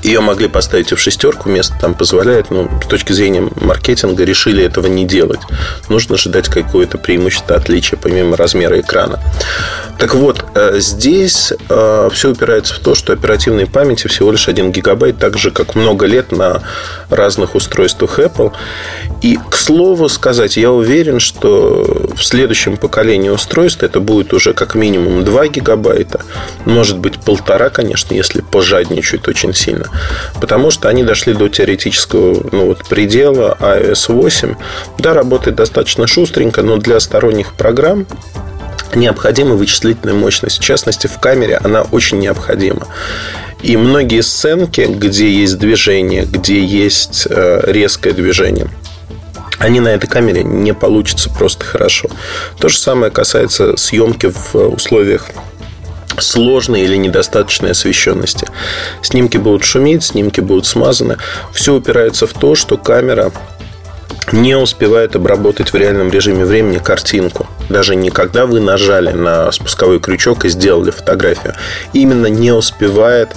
ее 0.03 0.19
могли 0.19 0.47
поставить 0.47 0.91
и 0.91 0.95
в 0.95 0.99
шестерку, 0.99 1.49
место 1.49 1.75
там 1.79 1.93
позволяет, 1.93 2.51
но 2.51 2.69
с 2.83 2.87
точки 2.87 3.13
зрения 3.13 3.49
маркетинга 3.61 4.23
решили 4.23 4.63
этого 4.63 4.87
не 4.87 5.05
делать. 5.05 5.41
Нужно 5.89 6.17
ждать 6.17 6.47
какое-то 6.47 6.97
преимущество, 6.97 7.55
отличие 7.55 7.99
помимо 7.99 8.37
размера 8.37 8.79
экрана. 8.79 9.19
Так 9.97 10.15
вот, 10.15 10.45
э, 10.55 10.79
здесь 10.79 11.51
э, 11.69 12.09
все 12.13 12.29
упирается 12.31 12.73
в 12.73 12.79
то, 12.79 12.95
что 12.95 13.11
оперативной 13.11 13.65
памяти 13.65 14.07
всего 14.07 14.31
лишь 14.31 14.47
1 14.47 14.71
гигабайт, 14.71 15.17
так 15.17 15.37
же, 15.37 15.51
как 15.51 15.75
много 15.75 16.05
лет 16.05 16.31
на 16.31 16.61
разных 17.09 17.55
устройствах 17.55 18.19
Apple. 18.19 18.53
И, 19.21 19.37
к 19.49 19.55
слову 19.55 20.07
сказать, 20.07 20.55
я 20.55 20.71
уверен, 20.71 21.19
что 21.19 22.09
в 22.15 22.23
следующем 22.23 22.77
поколении 22.77 23.29
устройств 23.29 23.83
это 23.83 23.99
будет 23.99 24.33
уже 24.33 24.53
как 24.53 24.75
минимум 24.75 25.25
2 25.25 25.47
гигабайта, 25.47 26.21
может 26.65 26.97
быть 26.97 27.19
полтора, 27.19 27.69
конечно, 27.69 28.13
если 28.13 28.41
пожадничают 28.41 29.27
очень 29.27 29.53
сильно. 29.53 29.78
Потому 30.39 30.71
что 30.71 30.89
они 30.89 31.03
дошли 31.03 31.33
до 31.33 31.49
теоретического 31.49 32.47
ну, 32.51 32.67
вот, 32.67 32.87
предела 32.87 33.57
iOS 33.59 34.13
8. 34.13 34.55
Да, 34.99 35.13
работает 35.13 35.55
достаточно 35.55 36.07
шустренько, 36.07 36.61
но 36.61 36.77
для 36.77 36.99
сторонних 36.99 37.53
программ 37.53 38.05
необходима 38.95 39.55
вычислительная 39.55 40.15
мощность. 40.15 40.59
В 40.59 40.63
частности, 40.63 41.07
в 41.07 41.19
камере 41.19 41.57
она 41.57 41.83
очень 41.83 42.19
необходима. 42.19 42.87
И 43.61 43.75
многие 43.77 44.21
сценки, 44.21 44.81
где 44.81 45.29
есть 45.29 45.57
движение, 45.57 46.25
где 46.25 46.63
есть 46.63 47.27
э, 47.29 47.61
резкое 47.67 48.13
движение, 48.13 48.69
они 49.59 49.81
на 49.81 49.89
этой 49.89 50.07
камере 50.07 50.43
не 50.43 50.73
получатся 50.73 51.29
просто 51.29 51.65
хорошо. 51.65 52.09
То 52.59 52.69
же 52.69 52.77
самое 52.77 53.11
касается 53.11 53.75
съемки 53.75 54.31
в 54.31 54.55
условиях 54.55 55.27
сложной 56.21 56.81
или 56.81 56.95
недостаточной 56.95 57.71
освещенности. 57.71 58.47
Снимки 59.01 59.37
будут 59.37 59.63
шуметь, 59.63 60.03
снимки 60.03 60.41
будут 60.41 60.65
смазаны. 60.65 61.17
Все 61.53 61.75
упирается 61.75 62.27
в 62.27 62.33
то, 62.33 62.55
что 62.55 62.77
камера 62.77 63.31
не 64.31 64.55
успевает 64.55 65.15
обработать 65.15 65.73
в 65.73 65.75
реальном 65.75 66.11
режиме 66.11 66.45
времени 66.45 66.77
картинку. 66.77 67.47
Даже 67.69 67.95
не 67.95 68.09
когда 68.09 68.45
вы 68.45 68.59
нажали 68.59 69.11
на 69.11 69.51
спусковой 69.51 69.99
крючок 69.99 70.45
и 70.45 70.49
сделали 70.49 70.91
фотографию. 70.91 71.55
Именно 71.93 72.27
не 72.27 72.51
успевает 72.51 73.29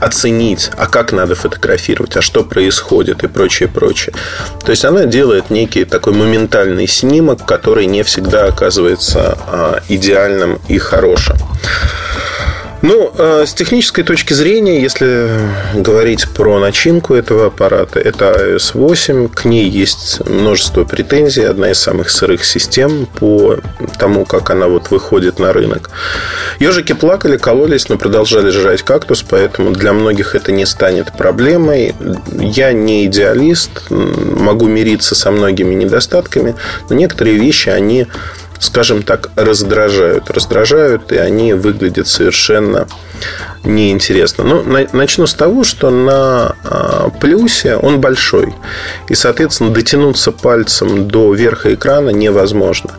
оценить, 0.00 0.70
а 0.76 0.86
как 0.86 1.12
надо 1.12 1.34
фотографировать, 1.34 2.16
а 2.16 2.22
что 2.22 2.44
происходит 2.44 3.22
и 3.24 3.28
прочее, 3.28 3.68
прочее. 3.68 4.14
То 4.64 4.70
есть 4.70 4.84
она 4.84 5.06
делает 5.06 5.50
некий 5.50 5.84
такой 5.84 6.12
моментальный 6.12 6.86
снимок, 6.86 7.44
который 7.46 7.86
не 7.86 8.02
всегда 8.02 8.46
оказывается 8.46 9.38
а, 9.46 9.80
идеальным 9.88 10.60
и 10.68 10.78
хорошим. 10.78 11.36
Ну, 12.82 13.12
э, 13.16 13.44
с 13.46 13.54
технической 13.54 14.02
точки 14.02 14.32
зрения, 14.32 14.82
если 14.82 15.30
говорить 15.72 16.28
про 16.30 16.58
начинку 16.58 17.14
этого 17.14 17.46
аппарата, 17.46 18.00
это 18.00 18.32
iOS 18.32 18.72
8. 18.74 19.28
К 19.28 19.44
ней 19.44 19.68
есть 19.68 20.20
множество 20.26 20.82
претензий. 20.82 21.44
Одна 21.44 21.70
из 21.70 21.78
самых 21.78 22.10
сырых 22.10 22.44
систем 22.44 23.06
по 23.06 23.58
тому, 24.00 24.24
как 24.24 24.50
она 24.50 24.66
вот 24.66 24.90
выходит 24.90 25.38
на 25.38 25.52
рынок. 25.52 25.90
Ежики 26.58 26.92
плакали, 26.92 27.36
кололись, 27.36 27.88
но 27.88 27.98
продолжали 27.98 28.50
жрать 28.50 28.82
кактус, 28.82 29.22
поэтому 29.22 29.70
для 29.70 29.92
многих 29.92 30.34
это 30.34 30.50
не 30.50 30.66
станет 30.66 31.12
проблемой. 31.12 31.94
Я 32.32 32.72
не 32.72 33.06
идеалист, 33.06 33.90
могу 33.90 34.66
мириться 34.66 35.14
со 35.14 35.30
многими 35.30 35.74
недостатками, 35.74 36.56
но 36.90 36.96
некоторые 36.96 37.36
вещи, 37.36 37.68
они 37.68 38.08
скажем 38.62 39.02
так, 39.02 39.30
раздражают. 39.34 40.30
Раздражают, 40.30 41.10
и 41.12 41.16
они 41.16 41.52
выглядят 41.52 42.06
совершенно 42.06 42.86
неинтересно. 43.64 44.44
Ну, 44.44 44.86
начну 44.92 45.26
с 45.26 45.34
того, 45.34 45.64
что 45.64 45.90
на 45.90 46.56
а, 46.64 47.10
плюсе 47.20 47.76
он 47.76 48.00
большой. 48.00 48.54
И, 49.08 49.14
соответственно, 49.14 49.70
дотянуться 49.70 50.32
пальцем 50.32 51.08
до 51.08 51.32
верха 51.34 51.74
экрана 51.74 52.10
невозможно. 52.10 52.90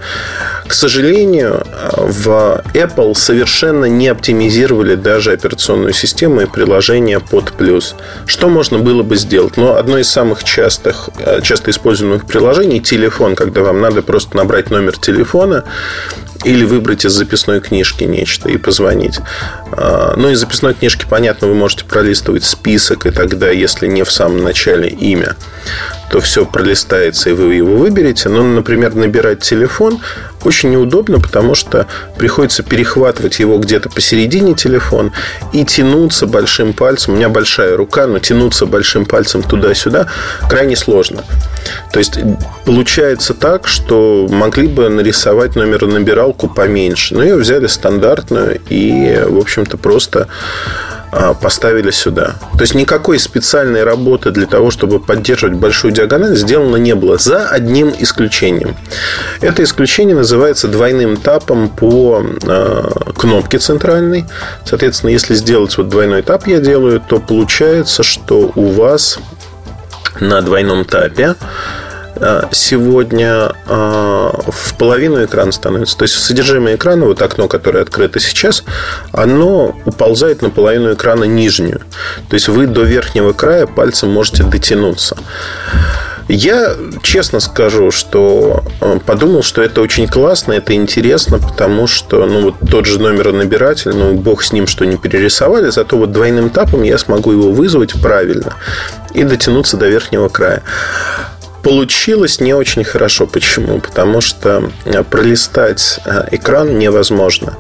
К 0.68 0.74
сожалению, 0.74 1.66
в 1.98 2.64
Apple 2.74 3.16
совершенно 3.16 3.86
не 3.86 4.08
оптимизировали 4.08 4.96
даже 4.96 5.32
операционную 5.32 5.94
систему 5.94 6.42
и 6.42 6.46
приложение 6.46 7.20
под 7.20 7.52
плюс. 7.54 7.96
Что 8.26 8.50
можно 8.50 8.80
было 8.80 9.04
бы 9.04 9.16
сделать? 9.18 9.58
Ну, 9.58 9.76
одно 9.76 9.98
из 9.98 10.10
самых 10.10 10.44
частых, 10.44 11.10
э, 11.18 11.42
часто 11.42 11.72
используемых 11.72 12.26
приложений– 12.26 12.80
телефон, 12.82 13.36
когда 13.36 13.62
вам 13.62 13.82
надо 13.82 14.02
просто 14.02 14.38
набрать 14.38 14.70
номер 14.70 14.98
телефона 14.98 15.64
или 16.44 16.64
выбрать 16.64 17.06
из 17.06 17.12
записной 17.12 17.62
книжки 17.62 18.04
нечто 18.04 18.50
и 18.50 18.58
позвонить. 18.58 19.20
А, 19.72 20.16
ну, 20.16 20.30
из 20.30 20.40
записной 20.40 20.74
книжки, 20.74 21.06
понятно, 21.10 21.48
вы 21.48 21.56
можете 21.56 21.86
пролистывать 21.86 22.44
список, 22.44 23.06
и 23.06 23.12
тогда, 23.12 23.50
если 23.50 23.88
не 23.88 24.04
в 24.04 24.12
самом 24.12 24.44
начале 24.44 24.90
имя, 24.90 25.36
то 26.14 26.22
все 26.22 26.46
пролистается, 26.46 27.32
и 27.32 27.34
вы 27.34 27.56
его 27.56 27.76
выберете. 27.76 28.30
Но, 28.30 28.44
например, 28.44 28.94
набирать 28.94 29.40
телефон 29.40 30.00
очень 30.44 30.70
неудобно, 30.70 31.20
потому 31.20 31.56
что 31.56 31.88
приходится 32.20 32.62
перехватывать 32.62 33.40
его 33.40 33.58
где-то 33.58 33.90
посередине 33.90 34.54
телефон 34.54 35.12
и 35.54 35.66
тянуться 35.66 36.28
большим 36.28 36.74
пальцем. 36.74 37.14
У 37.14 37.18
меня 37.18 37.30
большая 37.30 37.76
рука, 37.76 38.06
но 38.06 38.20
тянуться 38.20 38.68
большим 38.68 39.08
пальцем 39.08 39.42
туда-сюда 39.42 40.06
крайне 40.48 40.76
сложно. 40.76 41.24
То 41.92 41.98
есть 41.98 42.20
получается 42.64 43.34
так, 43.34 43.68
что 43.68 44.28
могли 44.30 44.68
бы 44.68 44.90
нарисовать 44.90 45.56
номер 45.56 45.88
набиралку 45.88 46.48
поменьше. 46.48 47.16
Но 47.16 47.24
ее 47.24 47.38
взяли 47.38 47.66
стандартную 47.66 48.62
и, 48.70 49.20
в 49.28 49.40
общем-то, 49.40 49.78
просто 49.78 50.28
поставили 51.40 51.92
сюда. 51.92 52.36
То 52.54 52.62
есть 52.62 52.76
никакой 52.76 53.20
специальной 53.20 53.84
работы 53.84 54.32
для 54.32 54.46
того, 54.46 54.72
чтобы 54.72 55.00
поддерживать 55.00 55.56
большую 55.56 55.94
диагональ, 55.94 56.36
сделано 56.36 56.78
не 56.78 56.96
было, 56.96 57.18
за 57.18 57.48
одним 57.48 57.94
исключением. 57.98 58.76
Это 59.42 59.64
исключение 59.64 60.16
называется 60.16 60.68
двойным 60.68 61.18
тапом 61.18 61.70
по 61.70 62.24
э, 62.44 62.90
кнопке 63.16 63.60
центральной. 63.60 64.26
Соответственно, 64.66 65.12
если 65.12 65.36
сделать 65.36 65.78
вот 65.78 65.90
двойной 65.90 66.22
тап 66.22 66.48
я 66.48 66.60
делаю, 66.60 67.02
то 67.02 67.20
получается, 67.20 68.04
что 68.04 68.52
у 68.56 68.70
вас 68.72 69.20
на 70.20 70.42
двойном 70.42 70.86
тапе 70.86 71.36
а, 71.36 71.36
сегодня 72.52 73.54
а, 73.68 74.40
в 74.48 74.76
половину 74.76 75.24
экрана 75.24 75.52
становится. 75.52 75.98
То 75.98 76.04
есть 76.04 76.16
содержимое 76.16 76.76
экрана, 76.76 77.06
вот 77.06 77.22
окно, 77.22 77.48
которое 77.48 77.82
открыто 77.82 78.20
сейчас, 78.20 78.64
оно 79.12 79.76
уползает 79.86 80.42
на 80.42 80.50
половину 80.50 80.94
экрана 80.94 81.24
нижнюю. 81.26 81.82
То 82.30 82.36
есть 82.36 82.48
вы 82.48 82.68
до 82.68 82.84
верхнего 82.84 83.34
края 83.34 83.66
пальцем 83.68 84.10
можете 84.10 84.44
дотянуться. 84.44 85.18
Я 86.30 86.76
честно 87.02 87.42
скажу, 87.42 87.92
что 87.92 88.64
а, 88.80 89.00
подумал, 89.00 89.44
что 89.44 89.62
это 89.62 89.82
очень 89.82 90.08
классно, 90.08 90.54
это 90.54 90.74
интересно, 90.74 91.38
потому 91.40 91.86
что 91.86 92.26
ну, 92.26 92.42
вот 92.42 92.56
тот 92.70 92.86
же 92.86 93.00
номер 93.00 93.34
набиратель, 93.34 93.92
ну, 93.94 94.14
бог 94.14 94.44
с 94.44 94.54
ним, 94.54 94.68
что 94.68 94.86
не 94.86 94.98
перерисовали, 94.98 95.70
зато 95.70 95.98
вот 95.98 96.12
двойным 96.12 96.50
тапом 96.50 96.84
я 96.84 96.98
смогу 96.98 97.32
его 97.34 97.52
вызвать 97.52 98.00
правильно 98.02 98.54
и 99.14 99.24
дотянуться 99.24 99.76
до 99.76 99.90
верхнего 99.90 100.30
края. 100.30 100.64
Получилось 101.64 102.42
не 102.42 102.54
очень 102.54 102.84
хорошо. 102.84 103.26
Почему? 103.26 103.80
Потому 103.80 104.20
что 104.22 104.70
э, 104.86 105.04
пролистать 105.04 106.00
э, 106.06 106.28
экран 106.32 106.78
невозможно. 106.78 107.58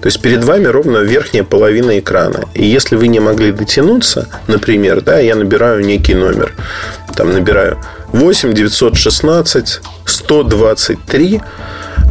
То 0.00 0.08
есть 0.08 0.20
перед 0.20 0.42
вами 0.42 0.66
ровно 0.66 0.98
верхняя 0.98 1.44
половина 1.44 1.98
экрана. 2.00 2.48
И 2.54 2.64
если 2.64 2.96
вы 2.96 3.06
не 3.06 3.20
могли 3.20 3.52
дотянуться, 3.52 4.28
например, 4.48 5.02
да, 5.02 5.20
я 5.20 5.36
набираю 5.36 5.84
некий 5.84 6.14
номер. 6.14 6.52
Там 7.16 7.32
набираю 7.32 7.78
8 8.08 8.52
916 8.54 9.80
123 10.04 11.40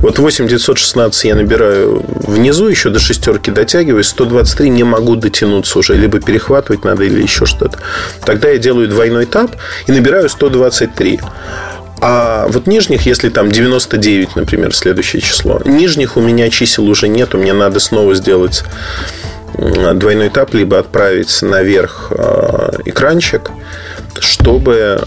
Вот 0.03 0.19
8916 0.19 1.23
я 1.23 1.35
набираю 1.35 2.03
внизу, 2.27 2.67
еще 2.67 2.89
до 2.89 2.99
шестерки 2.99 3.51
дотягиваюсь, 3.51 4.07
123 4.07 4.69
не 4.69 4.83
могу 4.83 5.15
дотянуться 5.15 5.79
уже, 5.79 5.95
либо 5.95 6.19
перехватывать 6.19 6.83
надо, 6.83 7.05
или 7.05 7.21
еще 7.21 7.45
что-то. 7.45 7.79
Тогда 8.25 8.49
я 8.49 8.57
делаю 8.57 8.89
двойной 8.89 9.25
тап 9.25 9.55
и 9.87 9.93
набираю 9.93 10.27
123. 10.27 11.21
А 12.01 12.47
вот 12.49 12.67
нижних, 12.67 13.05
если 13.05 13.29
там 13.29 13.49
99, 13.49 14.35
например, 14.35 14.75
следующее 14.75 15.21
число, 15.21 15.61
нижних 15.63 16.17
у 16.17 16.21
меня 16.21 16.49
чисел 16.49 16.89
уже 16.89 17.07
нету, 17.07 17.37
мне 17.37 17.53
надо 17.53 17.79
снова 17.79 18.13
сделать 18.13 18.65
двойной 19.57 20.27
этап, 20.27 20.53
либо 20.53 20.79
отправить 20.79 21.41
наверх 21.41 22.11
э, 22.11 22.71
экранчик, 22.83 23.51
чтобы 24.19 25.03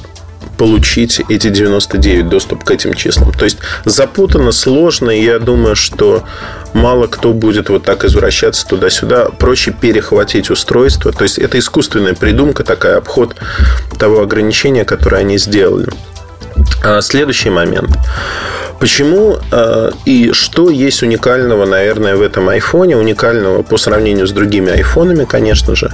получить 0.57 1.21
эти 1.29 1.49
99, 1.49 2.29
доступ 2.29 2.65
к 2.65 2.71
этим 2.71 2.95
числам. 2.95 3.33
То 3.33 3.45
есть 3.45 3.59
запутанно, 3.85 4.53
сложно, 4.53 5.11
и 5.11 5.23
я 5.23 5.39
думаю, 5.39 5.77
что 5.77 6.25
мало 6.73 7.07
кто 7.07 7.33
будет 7.33 7.69
вот 7.69 7.85
так 7.85 8.05
извращаться 8.05 8.67
туда-сюда. 8.67 9.27
Проще 9.39 9.73
перехватить 9.73 10.51
устройство. 10.51 11.13
То 11.13 11.25
есть 11.25 11.39
это 11.39 11.59
искусственная 11.59 12.15
придумка, 12.15 12.65
такая 12.65 12.99
обход 12.99 13.37
того 13.99 14.23
ограничения, 14.23 14.85
которое 14.85 15.19
они 15.19 15.39
сделали. 15.39 15.89
А, 16.83 17.01
следующий 17.03 17.51
момент. 17.51 17.91
Почему 18.79 19.39
э, 19.53 19.91
и 20.05 20.33
что 20.33 20.69
есть 20.69 21.03
уникального, 21.03 21.65
наверное, 21.65 22.17
в 22.17 22.23
этом 22.23 22.49
айфоне, 22.49 22.97
уникального 22.97 23.63
по 23.63 23.79
сравнению 23.79 24.27
с 24.27 24.33
другими 24.33 24.71
айфонами, 24.71 25.25
конечно 25.25 25.75
же, 25.75 25.91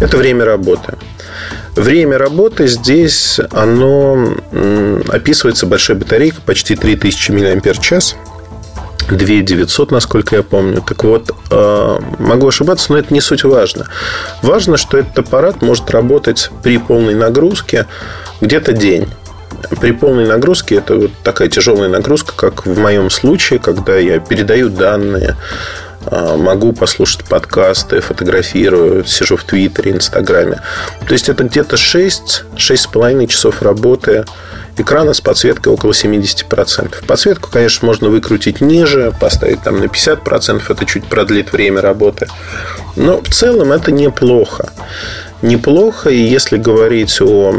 это 0.00 0.16
время 0.18 0.44
работы. 0.44 0.94
Время 1.76 2.16
работы 2.16 2.66
здесь, 2.68 3.38
оно 3.52 4.34
описывается 5.08 5.66
большой 5.66 5.96
батарейкой, 5.96 6.40
почти 6.44 6.74
3000 6.74 7.32
мАч. 7.32 8.14
2900, 9.08 9.90
насколько 9.90 10.36
я 10.36 10.42
помню. 10.42 10.82
Так 10.82 11.04
вот, 11.04 11.30
э, 11.50 11.98
могу 12.18 12.48
ошибаться, 12.48 12.92
но 12.92 12.98
это 12.98 13.14
не 13.14 13.20
суть 13.20 13.44
важно. 13.44 13.86
Важно, 14.42 14.76
что 14.76 14.98
этот 14.98 15.18
аппарат 15.18 15.62
может 15.62 15.90
работать 15.90 16.50
при 16.62 16.78
полной 16.78 17.14
нагрузке 17.14 17.86
где-то 18.40 18.72
день. 18.72 19.06
При 19.80 19.92
полной 19.92 20.26
нагрузке 20.26 20.76
это 20.76 20.96
вот 20.96 21.10
такая 21.22 21.48
тяжелая 21.48 21.88
нагрузка, 21.88 22.32
как 22.34 22.66
в 22.66 22.78
моем 22.78 23.10
случае, 23.10 23.58
когда 23.58 23.96
я 23.96 24.18
передаю 24.18 24.70
данные, 24.70 25.36
могу 26.10 26.72
послушать 26.72 27.24
подкасты, 27.24 28.00
фотографирую, 28.00 29.04
сижу 29.04 29.36
в 29.36 29.44
Твиттере, 29.44 29.92
Инстаграме. 29.92 30.60
То 31.06 31.12
есть 31.12 31.28
это 31.28 31.44
где-то 31.44 31.76
6-6,5 31.76 33.26
часов 33.26 33.62
работы 33.62 34.24
экрана 34.78 35.14
с 35.14 35.20
подсветкой 35.20 35.72
около 35.72 35.92
70%. 35.92 37.06
Подсветку, 37.06 37.50
конечно, 37.50 37.86
можно 37.86 38.08
выкрутить 38.08 38.60
ниже, 38.60 39.12
поставить 39.18 39.62
там 39.62 39.80
на 39.80 39.84
50%, 39.84 40.62
это 40.68 40.84
чуть 40.84 41.06
продлит 41.06 41.52
время 41.52 41.80
работы. 41.80 42.26
Но 42.94 43.20
в 43.20 43.28
целом 43.28 43.72
это 43.72 43.92
неплохо 43.92 44.70
неплохо. 45.42 46.10
И 46.10 46.18
если 46.18 46.56
говорить 46.56 47.20
о 47.20 47.54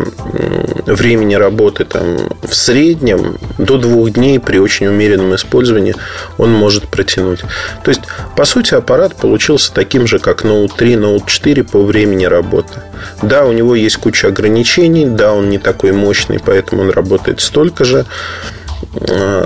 времени 0.86 1.36
работы 1.36 1.86
там, 1.86 2.18
в 2.42 2.54
среднем, 2.56 3.38
до 3.58 3.78
двух 3.78 4.12
дней 4.12 4.40
при 4.40 4.58
очень 4.58 4.88
умеренном 4.88 5.36
использовании 5.36 5.96
он 6.38 6.52
может 6.54 6.88
протянуть. 6.88 7.42
То 7.84 7.90
есть, 7.90 8.02
по 8.36 8.46
сути, 8.46 8.74
аппарат 8.74 9.16
получился 9.16 9.74
таким 9.74 10.08
же, 10.08 10.20
как 10.20 10.44
Note 10.44 10.72
3, 10.78 10.94
Note 10.94 11.24
4 11.28 11.64
по 11.64 11.84
времени 11.84 12.26
работы. 12.26 12.82
Да, 13.22 13.46
у 13.46 13.52
него 13.52 13.76
есть 13.76 13.98
куча 13.98 14.28
ограничений, 14.28 15.06
да, 15.06 15.34
он 15.34 15.50
не 15.50 15.58
такой 15.58 15.92
мощный, 15.92 16.40
поэтому 16.40 16.84
он 16.84 16.90
работает 16.90 17.42
столько 17.42 17.84
же 17.84 18.06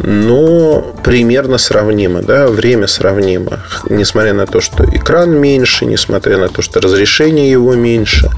но 0.04 0.94
примерно 1.04 1.58
сравнимо, 1.58 2.22
да, 2.22 2.48
время 2.48 2.88
сравнимо, 2.88 3.60
несмотря 3.90 4.34
на 4.34 4.46
то, 4.46 4.62
что 4.62 4.84
экран 4.86 5.32
меньше, 5.32 5.86
несмотря 5.86 6.38
на 6.38 6.48
то, 6.48 6.62
что 6.62 6.80
разрешение 6.80 7.50
его 7.50 7.74
меньше, 7.76 8.30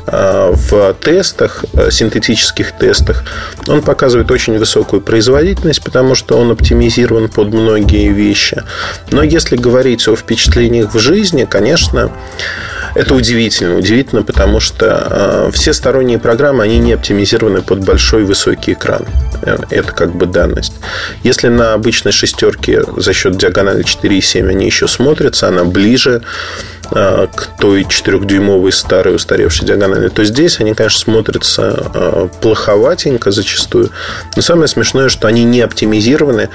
в 0.07 0.93
тестах, 0.95 1.65
э, 1.73 1.91
синтетических 1.91 2.71
тестах, 2.73 3.23
он 3.67 3.81
показывает 3.81 4.31
очень 4.31 4.57
высокую 4.57 5.01
производительность, 5.01 5.83
потому 5.83 6.15
что 6.15 6.37
он 6.37 6.51
оптимизирован 6.51 7.29
под 7.29 7.53
многие 7.53 8.09
вещи. 8.09 8.63
Но 9.11 9.23
если 9.23 9.55
говорить 9.55 10.07
о 10.07 10.15
впечатлениях 10.15 10.93
в 10.93 10.99
жизни, 10.99 11.45
конечно, 11.45 12.11
это 12.93 13.15
удивительно. 13.15 13.77
Удивительно, 13.77 14.23
потому 14.23 14.59
что 14.59 15.07
э, 15.09 15.51
все 15.53 15.73
сторонние 15.73 16.19
программы, 16.19 16.63
они 16.63 16.77
не 16.79 16.93
оптимизированы 16.93 17.61
под 17.61 17.85
большой 17.85 18.25
высокий 18.25 18.73
экран. 18.73 19.05
Э, 19.43 19.57
это 19.69 19.91
как 19.93 20.13
бы 20.13 20.25
данность. 20.25 20.73
Если 21.23 21.47
на 21.47 21.73
обычной 21.73 22.11
шестерке 22.11 22.83
за 22.97 23.13
счет 23.13 23.37
диагонали 23.37 23.83
4,7 23.83 24.49
они 24.49 24.65
еще 24.65 24.87
смотрятся, 24.87 25.47
она 25.47 25.63
ближе 25.63 26.21
э, 26.80 26.80
к 26.91 27.47
той 27.57 27.83
4-дюймовой 27.83 28.71
старой 28.71 29.15
устаревшей 29.15 29.65
диагонали, 29.65 30.09
то 30.09 30.23
здесь 30.25 30.59
они, 30.59 30.73
конечно, 30.73 30.99
смотрятся 30.99 31.91
э, 31.93 32.27
плоховатенько 32.41 33.31
зачастую. 33.31 33.91
Но 34.35 34.41
самое 34.41 34.67
смешное, 34.67 35.09
что 35.09 35.27
они 35.27 35.43
не 35.43 35.61
оптимизированы. 35.61 36.49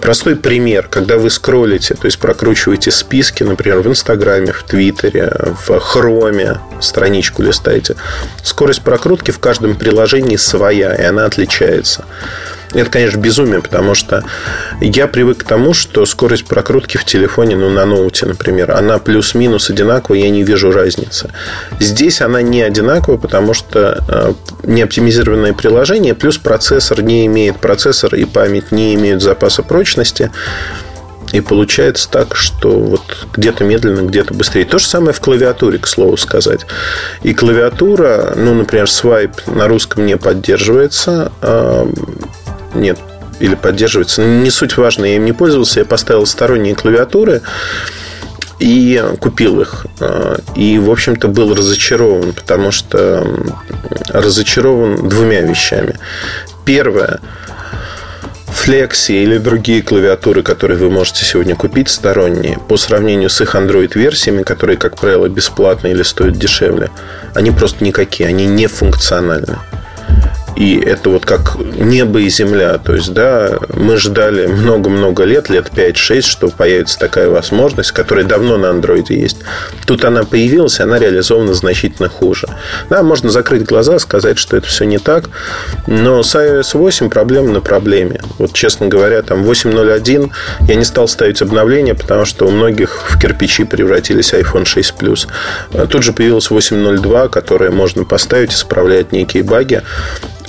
Простой 0.00 0.34
пример, 0.34 0.88
когда 0.88 1.18
вы 1.18 1.30
скроллите, 1.30 1.94
то 1.94 2.06
есть 2.06 2.18
прокручиваете 2.18 2.90
списки, 2.90 3.42
например, 3.42 3.80
в 3.80 3.86
Инстаграме, 3.86 4.52
в 4.52 4.62
Твиттере, 4.62 5.30
в 5.66 5.78
Хроме, 5.78 6.58
страничку 6.80 7.42
листаете, 7.42 7.96
скорость 8.42 8.82
прокрутки 8.82 9.30
в 9.30 9.38
каждом 9.38 9.76
приложении 9.76 10.36
своя, 10.36 10.94
и 10.94 11.02
она 11.02 11.26
отличается. 11.26 12.04
Это, 12.74 12.90
конечно, 12.90 13.18
безумие, 13.18 13.62
потому 13.62 13.94
что 13.94 14.24
я 14.80 15.06
привык 15.06 15.38
к 15.38 15.44
тому, 15.44 15.74
что 15.74 16.04
скорость 16.06 16.46
прокрутки 16.46 16.96
в 16.96 17.04
телефоне, 17.04 17.56
ну, 17.56 17.70
на 17.70 17.86
ноуте, 17.86 18.26
например, 18.26 18.72
она 18.72 18.98
плюс-минус 18.98 19.70
одинаковая, 19.70 20.20
я 20.20 20.30
не 20.30 20.42
вижу 20.42 20.72
разницы. 20.72 21.30
Здесь 21.78 22.20
она 22.20 22.42
не 22.42 22.62
одинаковая, 22.62 23.18
потому 23.18 23.54
что 23.54 24.04
э, 24.08 24.32
не 24.64 24.82
оптимизированное 24.82 25.52
приложение, 25.52 26.14
плюс 26.14 26.36
процессор 26.36 27.00
не 27.02 27.26
имеет, 27.26 27.58
процессор 27.58 28.14
и 28.16 28.24
память 28.24 28.72
не 28.72 28.94
имеют 28.94 29.22
запаса 29.22 29.62
прочности. 29.62 30.32
И 31.32 31.40
получается 31.40 32.08
так, 32.10 32.36
что 32.36 32.70
вот 32.70 33.26
где-то 33.32 33.64
медленно, 33.64 34.06
где-то 34.06 34.34
быстрее. 34.34 34.64
То 34.64 34.78
же 34.78 34.86
самое 34.86 35.12
в 35.12 35.20
клавиатуре, 35.20 35.78
к 35.78 35.88
слову 35.88 36.16
сказать. 36.16 36.60
И 37.22 37.34
клавиатура, 37.34 38.34
ну, 38.36 38.54
например, 38.54 38.88
свайп 38.88 39.32
на 39.46 39.66
русском 39.66 40.06
не 40.06 40.16
поддерживается. 40.16 41.32
Нет, 42.74 42.98
или 43.40 43.54
поддерживается. 43.54 44.22
Не 44.22 44.50
суть 44.50 44.76
важно, 44.76 45.04
я 45.04 45.16
им 45.16 45.24
не 45.24 45.32
пользовался. 45.32 45.80
Я 45.80 45.86
поставил 45.86 46.26
сторонние 46.26 46.74
клавиатуры 46.74 47.42
и 48.58 49.02
купил 49.20 49.60
их. 49.60 49.86
А, 50.00 50.38
и, 50.54 50.78
в 50.78 50.90
общем-то, 50.90 51.28
был 51.28 51.54
разочарован, 51.54 52.32
потому 52.32 52.70
что 52.70 53.26
разочарован 54.08 55.08
двумя 55.08 55.40
вещами. 55.40 55.98
Первое– 56.64 57.20
Flexi 58.54 59.22
или 59.22 59.36
другие 59.36 59.82
клавиатуры, 59.82 60.42
которые 60.42 60.78
вы 60.78 60.88
можете 60.88 61.24
сегодня 61.24 61.54
купить 61.54 61.90
сторонние, 61.90 62.58
по 62.68 62.78
сравнению 62.78 63.28
с 63.28 63.40
их 63.40 63.54
Android-версиями, 63.54 64.42
которые, 64.42 64.78
как 64.78 64.96
правило, 64.96 65.28
бесплатные 65.28 65.92
или 65.92 66.02
стоят 66.02 66.38
дешевле, 66.38 66.90
они 67.34 67.50
просто 67.50 67.84
никакие, 67.84 68.28
они 68.28 68.46
не 68.46 68.66
функциональны. 68.66 69.58
И 70.56 70.78
это 70.78 71.10
вот 71.10 71.26
как 71.26 71.56
небо 71.58 72.20
и 72.20 72.28
земля. 72.28 72.78
То 72.78 72.94
есть, 72.94 73.12
да, 73.12 73.58
мы 73.74 73.96
ждали 73.96 74.46
много-много 74.46 75.24
лет, 75.24 75.48
лет 75.50 75.70
5-6, 75.74 76.22
что 76.22 76.48
появится 76.48 76.98
такая 76.98 77.28
возможность, 77.28 77.92
которая 77.92 78.24
давно 78.24 78.56
на 78.56 78.70
андроиде 78.70 79.20
есть. 79.20 79.38
Тут 79.86 80.04
она 80.04 80.24
появилась, 80.24 80.80
она 80.80 80.98
реализована 80.98 81.54
значительно 81.54 82.08
хуже. 82.08 82.48
Да, 82.88 83.02
можно 83.02 83.30
закрыть 83.30 83.64
глаза, 83.64 83.98
сказать, 83.98 84.38
что 84.38 84.56
это 84.56 84.66
все 84.66 84.84
не 84.84 84.98
так, 84.98 85.28
но 85.86 86.22
с 86.22 86.34
iOS 86.34 86.76
8 86.76 87.10
проблема 87.10 87.50
на 87.52 87.60
проблеме. 87.60 88.20
Вот, 88.38 88.52
честно 88.52 88.86
говоря, 88.86 89.22
там 89.22 89.42
8.01 89.42 90.30
я 90.68 90.74
не 90.74 90.84
стал 90.84 91.08
ставить 91.08 91.42
обновление, 91.42 91.94
потому 91.94 92.24
что 92.24 92.46
у 92.46 92.50
многих 92.50 93.10
в 93.10 93.18
кирпичи 93.18 93.64
превратились 93.64 94.32
iPhone 94.32 94.64
6 94.64 94.94
Plus. 94.98 95.26
Тут 95.88 96.02
же 96.02 96.12
появилась 96.12 96.50
8.02, 96.50 97.28
которая 97.28 97.70
можно 97.70 98.04
поставить, 98.04 98.52
исправлять 98.52 99.12
некие 99.12 99.42
баги. 99.42 99.82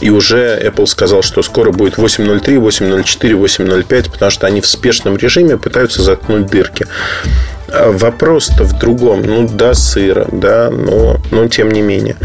И 0.01 0.09
уже 0.09 0.59
Apple 0.61 0.85
сказал, 0.87 1.21
что 1.21 1.41
скоро 1.41 1.71
будет 1.71 1.97
8.03, 1.97 2.57
8.04, 2.57 3.31
8.05, 3.31 4.11
потому 4.11 4.31
что 4.31 4.47
они 4.47 4.61
в 4.61 4.67
спешном 4.67 5.17
режиме 5.17 5.57
пытаются 5.57 6.01
заткнуть 6.01 6.47
дырки. 6.47 6.85
А 7.69 7.91
вопрос-то 7.91 8.63
в 8.63 8.77
другом. 8.77 9.23
Ну, 9.23 9.47
да, 9.47 9.73
сыра, 9.73 10.27
да, 10.31 10.69
но, 10.69 11.17
но 11.31 11.47
тем 11.47 11.71
не 11.71 11.81
менее. 11.81 12.17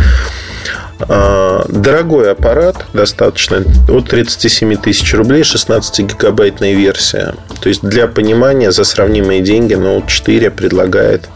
А, 1.08 1.64
дорогой 1.68 2.32
аппарат, 2.32 2.84
достаточно, 2.92 3.64
от 3.88 4.08
37 4.08 4.76
тысяч 4.76 5.14
рублей, 5.14 5.42
16-гигабайтная 5.42 6.74
версия. 6.74 7.34
То 7.60 7.68
есть, 7.68 7.82
для 7.82 8.06
понимания, 8.06 8.70
за 8.72 8.84
сравнимые 8.84 9.40
деньги 9.40 9.74
Note 9.74 10.08
4 10.08 10.50
предлагает 10.50 11.28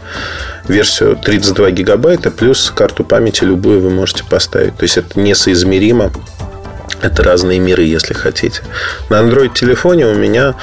версию 0.67 1.17
32 1.23 1.71
гигабайта, 1.71 2.31
плюс 2.31 2.71
карту 2.75 3.03
памяти 3.03 3.43
любую 3.43 3.81
вы 3.81 3.89
можете 3.89 4.23
поставить. 4.23 4.75
То 4.77 4.83
есть, 4.83 4.97
это 4.97 5.19
несоизмеримо. 5.19 6.11
Это 7.01 7.23
разные 7.23 7.59
миры, 7.59 7.83
если 7.83 8.13
хотите. 8.13 8.61
На 9.09 9.21
Android-телефоне 9.21 10.07
у 10.07 10.15
меня 10.15 10.55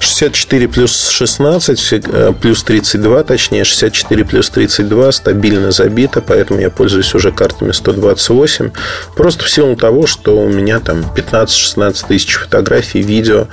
64 0.00 0.68
плюс 0.68 1.08
16, 1.08 1.92
э, 1.92 2.32
плюс 2.40 2.62
32, 2.62 3.22
точнее, 3.24 3.64
64 3.64 4.24
плюс 4.24 4.50
32 4.50 5.12
стабильно 5.12 5.70
забито, 5.70 6.20
поэтому 6.20 6.60
я 6.60 6.70
пользуюсь 6.70 7.14
уже 7.14 7.32
картами 7.32 7.72
128. 7.72 8.70
Просто 9.16 9.44
в 9.44 9.50
силу 9.50 9.76
того, 9.76 10.06
что 10.06 10.38
у 10.38 10.48
меня 10.48 10.80
там 10.80 11.04
15-16 11.14 12.06
тысяч 12.06 12.34
фотографий, 12.34 13.02
видео, 13.02 13.48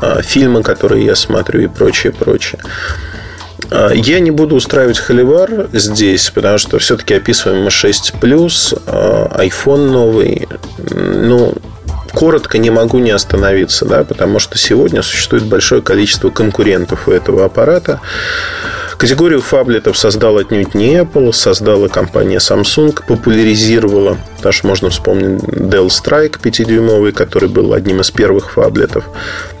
э, 0.00 0.22
фильмы, 0.22 0.62
которые 0.62 1.04
я 1.04 1.14
смотрю 1.14 1.60
и 1.60 1.66
прочее, 1.66 2.12
прочее. 2.12 2.60
Э, 3.70 3.90
я 3.94 4.20
не 4.20 4.30
буду 4.30 4.56
устраивать 4.56 4.98
холивар 4.98 5.68
здесь, 5.72 6.30
потому 6.30 6.58
что 6.58 6.78
все-таки 6.78 7.14
описываем 7.14 7.64
мы 7.64 7.70
6 7.70 8.14
плюс, 8.20 8.74
iPhone 8.86 9.90
новый. 9.90 10.48
Ну, 10.90 11.54
коротко 12.12 12.58
не 12.58 12.70
могу 12.70 12.98
не 12.98 13.10
остановиться, 13.10 13.84
да, 13.84 14.04
потому 14.04 14.38
что 14.38 14.56
сегодня 14.56 15.02
существует 15.02 15.44
большое 15.44 15.82
количество 15.82 16.30
конкурентов 16.30 17.08
у 17.08 17.12
этого 17.12 17.44
аппарата. 17.44 18.00
Категорию 18.96 19.42
фаблетов 19.42 19.98
создал 19.98 20.38
отнюдь 20.38 20.74
не 20.74 20.96
Apple, 20.96 21.32
создала 21.32 21.88
компания 21.88 22.38
Samsung, 22.38 22.98
популяризировала, 23.06 24.16
даже 24.44 24.60
можно 24.64 24.90
вспомнить 24.90 25.42
Dell 25.42 25.86
Strike 25.86 26.38
5-дюймовый, 26.38 27.12
который 27.12 27.48
был 27.48 27.72
одним 27.72 28.02
из 28.02 28.10
первых 28.10 28.52
фаблетов, 28.52 29.04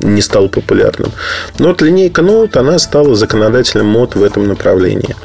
не 0.00 0.20
стал 0.20 0.50
популярным. 0.50 1.10
Но 1.58 1.68
вот 1.68 1.80
линейка 1.80 2.20
Note, 2.20 2.58
она 2.58 2.78
стала 2.78 3.14
законодателем 3.14 3.86
мод 3.86 4.14
в 4.14 4.22
этом 4.22 4.46
направлении. 4.46 5.16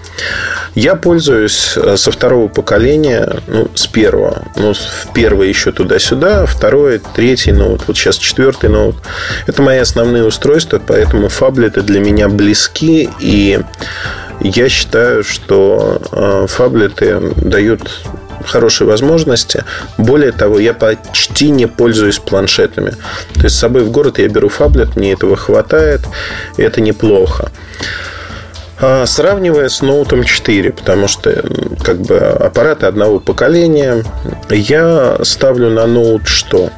Я 0.76 0.96
пользуюсь 0.96 1.74
э, 1.76 1.98
со 1.98 2.12
второго 2.12 2.48
поколения, 2.48 3.42
ну, 3.48 3.68
с 3.76 3.86
первого. 3.86 4.44
Ну, 4.56 4.74
в 4.74 5.14
первое 5.14 5.48
еще 5.48 5.74
туда-сюда, 5.74 6.46
второе, 6.46 7.02
третий 7.14 7.52
ноут, 7.52 7.82
вот 7.86 7.98
сейчас 7.98 8.18
четвертый 8.18 8.70
ноут. 8.70 8.96
Это 9.46 9.62
мои 9.62 9.80
основные 9.80 10.24
устройства, 10.24 10.80
поэтому 10.86 11.28
фаблеты 11.28 11.82
для 11.82 12.00
меня 12.00 12.30
близки, 12.30 13.10
и 13.20 13.60
я 14.40 14.70
считаю, 14.70 15.26
что 15.26 16.02
э, 16.14 16.46
фаблеты 16.48 17.20
дают 17.36 17.92
хорошие 18.50 18.88
возможности. 18.88 19.64
Более 19.98 20.32
того, 20.32 20.60
я 20.60 20.74
почти 20.74 21.50
не 21.50 21.68
пользуюсь 21.68 22.20
планшетами. 22.20 22.92
То 23.36 23.44
есть 23.44 23.56
с 23.56 23.60
собой 23.60 23.84
в 23.84 23.92
город 23.92 24.20
я 24.20 24.28
беру 24.28 24.50
фаблет, 24.50 24.96
мне 24.96 25.14
этого 25.14 25.36
хватает, 25.36 26.02
и 26.58 26.62
это 26.62 26.82
неплохо. 26.82 27.52
А, 28.82 29.06
сравнивая 29.06 29.68
с 29.68 29.82
Note 29.82 30.24
4, 30.24 30.72
потому 30.72 31.10
что 31.10 31.44
как 31.84 32.00
бы 32.00 32.18
аппараты 32.18 32.86
одного 32.86 33.20
поколения, 33.20 34.06
я 34.50 35.18
ставлю 35.24 35.70
на 35.70 35.82
Note 35.82 36.26
что? 36.26 36.70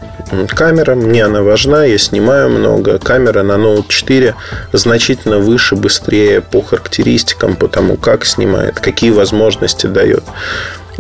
Камера, 0.50 0.96
мне 0.96 1.26
она 1.26 1.44
важна, 1.44 1.86
я 1.86 1.98
снимаю 1.98 2.50
много. 2.50 2.98
Камера 2.98 3.44
на 3.44 3.54
Note 3.54 3.86
4 3.90 4.34
значительно 4.72 5.38
выше, 5.40 5.76
быстрее 5.76 6.42
по 6.42 6.62
характеристикам, 6.62 7.56
по 7.56 7.68
тому, 7.68 7.98
как 7.98 8.26
снимает, 8.26 8.80
какие 8.80 9.12
возможности 9.12 9.86
дает. 9.88 10.24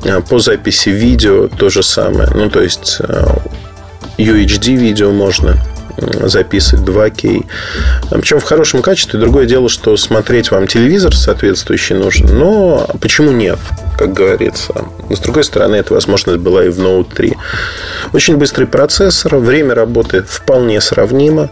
А, 0.03 0.21
по 0.21 0.39
записи 0.39 0.89
видео 0.89 1.47
то 1.47 1.69
же 1.69 1.83
самое. 1.83 2.29
Ну, 2.33 2.49
то 2.49 2.61
есть 2.61 2.97
а, 3.01 3.41
UHD 4.17 4.75
видео 4.75 5.11
можно 5.11 5.57
записывать 6.23 6.87
2К. 6.87 7.45
Причем 8.11 8.39
в 8.39 8.43
хорошем 8.43 8.81
качестве. 8.81 9.19
Другое 9.19 9.45
дело, 9.45 9.69
что 9.69 9.95
смотреть 9.97 10.51
вам 10.51 10.67
телевизор 10.67 11.15
соответствующий 11.15 11.95
нужен. 11.95 12.27
Но 12.37 12.87
почему 12.99 13.31
нет, 13.31 13.59
как 13.97 14.13
говорится. 14.13 14.73
Но 15.09 15.15
с 15.15 15.19
другой 15.19 15.43
стороны, 15.43 15.75
эта 15.75 15.93
возможность 15.93 16.39
была 16.39 16.65
и 16.65 16.69
в 16.69 16.79
Note 16.79 17.13
3. 17.13 17.33
Очень 18.13 18.37
быстрый 18.37 18.65
процессор. 18.65 19.37
Время 19.37 19.75
работы 19.75 20.23
вполне 20.23 20.81
сравнимо. 20.81 21.49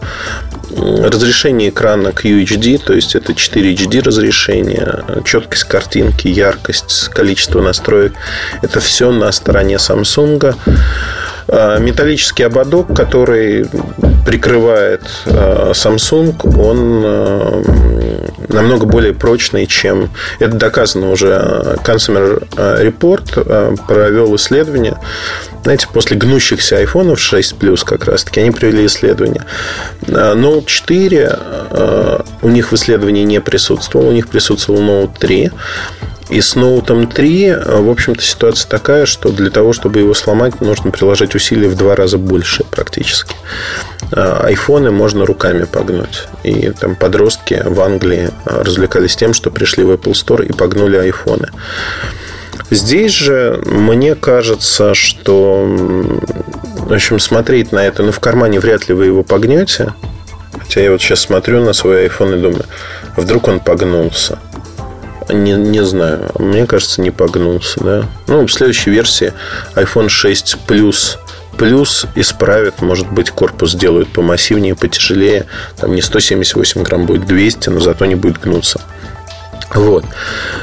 Разрешение 0.76 1.70
экрана 1.70 2.08
QHD, 2.08 2.78
то 2.84 2.92
есть 2.92 3.16
это 3.16 3.34
4 3.34 3.74
HD 3.74 4.02
разрешение, 4.02 5.02
четкость 5.24 5.64
картинки, 5.64 6.28
яркость, 6.28 7.08
количество 7.08 7.60
настроек. 7.60 8.12
Это 8.62 8.78
все 8.78 9.10
на 9.10 9.32
стороне 9.32 9.76
Samsung. 9.76 10.54
А, 11.52 11.78
металлический 11.78 12.44
ободок, 12.44 12.94
который 12.94 13.66
прикрывает 14.24 15.02
а, 15.26 15.72
Samsung, 15.72 16.34
он 16.58 17.02
а, 17.04 17.62
намного 18.48 18.86
более 18.86 19.14
прочный, 19.14 19.66
чем... 19.66 20.10
Это 20.38 20.56
доказано 20.56 21.10
уже. 21.10 21.78
Consumer 21.84 22.46
Report 22.56 23.86
провел 23.86 24.34
исследование. 24.36 24.96
Знаете, 25.62 25.88
после 25.92 26.16
гнущихся 26.16 26.78
айфонов 26.78 27.20
6 27.20 27.54
Plus 27.54 27.84
как 27.84 28.04
раз-таки 28.04 28.40
они 28.40 28.50
провели 28.50 28.86
исследование. 28.86 29.44
Note 30.02 30.64
4 30.66 31.38
у 32.42 32.48
них 32.48 32.72
в 32.72 32.74
исследовании 32.74 33.24
не 33.24 33.40
присутствовал, 33.40 34.08
у 34.08 34.12
них 34.12 34.28
присутствовал 34.28 34.80
Note 34.80 35.18
3. 35.18 35.50
И 36.30 36.40
с 36.40 36.54
Note 36.54 37.12
3, 37.12 37.54
в 37.80 37.90
общем-то, 37.90 38.22
ситуация 38.22 38.68
такая, 38.68 39.04
что 39.04 39.30
для 39.30 39.50
того, 39.50 39.72
чтобы 39.72 39.98
его 39.98 40.14
сломать, 40.14 40.60
нужно 40.60 40.92
приложить 40.92 41.34
усилия 41.34 41.68
в 41.68 41.76
два 41.76 41.96
раза 41.96 42.18
больше 42.18 42.62
практически. 42.64 43.34
А, 44.20 44.42
айфоны 44.44 44.90
можно 44.90 45.24
руками 45.24 45.64
погнуть. 45.64 46.28
И 46.42 46.70
там 46.72 46.94
подростки 46.94 47.62
в 47.64 47.80
Англии 47.80 48.28
развлекались 48.44 49.16
тем, 49.16 49.32
что 49.32 49.50
пришли 49.50 49.82
в 49.82 49.90
Apple 49.90 50.12
Store 50.12 50.44
и 50.44 50.52
погнули 50.52 50.98
айфоны. 50.98 51.48
Здесь 52.70 53.12
же 53.12 53.62
мне 53.64 54.14
кажется, 54.14 54.92
что 54.92 55.66
в 56.76 56.92
общем, 56.92 57.18
смотреть 57.18 57.72
на 57.72 57.78
это, 57.78 58.02
ну, 58.02 58.12
в 58.12 58.20
кармане 58.20 58.60
вряд 58.60 58.88
ли 58.88 58.94
вы 58.94 59.06
его 59.06 59.22
погнете. 59.22 59.94
Хотя 60.58 60.82
я 60.82 60.90
вот 60.92 61.00
сейчас 61.00 61.20
смотрю 61.20 61.64
на 61.64 61.72
свой 61.72 62.06
iPhone 62.06 62.38
и 62.38 62.42
думаю, 62.42 62.64
а 63.16 63.20
вдруг 63.22 63.48
он 63.48 63.58
погнулся. 63.58 64.38
Не, 65.30 65.52
не 65.52 65.82
знаю. 65.82 66.30
Мне 66.38 66.66
кажется, 66.66 67.00
не 67.00 67.10
погнулся, 67.10 67.82
да. 67.82 68.04
Ну, 68.26 68.46
в 68.46 68.52
следующей 68.52 68.90
версии 68.90 69.32
iPhone 69.76 70.10
6 70.10 70.58
Plus 70.66 71.16
Плюс 71.60 72.06
исправят, 72.14 72.80
может 72.80 73.12
быть, 73.12 73.28
корпус 73.28 73.72
сделают 73.72 74.08
помассивнее, 74.08 74.74
потяжелее. 74.74 75.44
Там 75.76 75.94
не 75.94 76.00
178 76.00 76.82
грамм 76.82 77.04
будет 77.04 77.26
200, 77.26 77.68
но 77.68 77.80
зато 77.80 78.06
не 78.06 78.14
будет 78.14 78.40
гнуться. 78.40 78.80
Вот. 79.74 80.04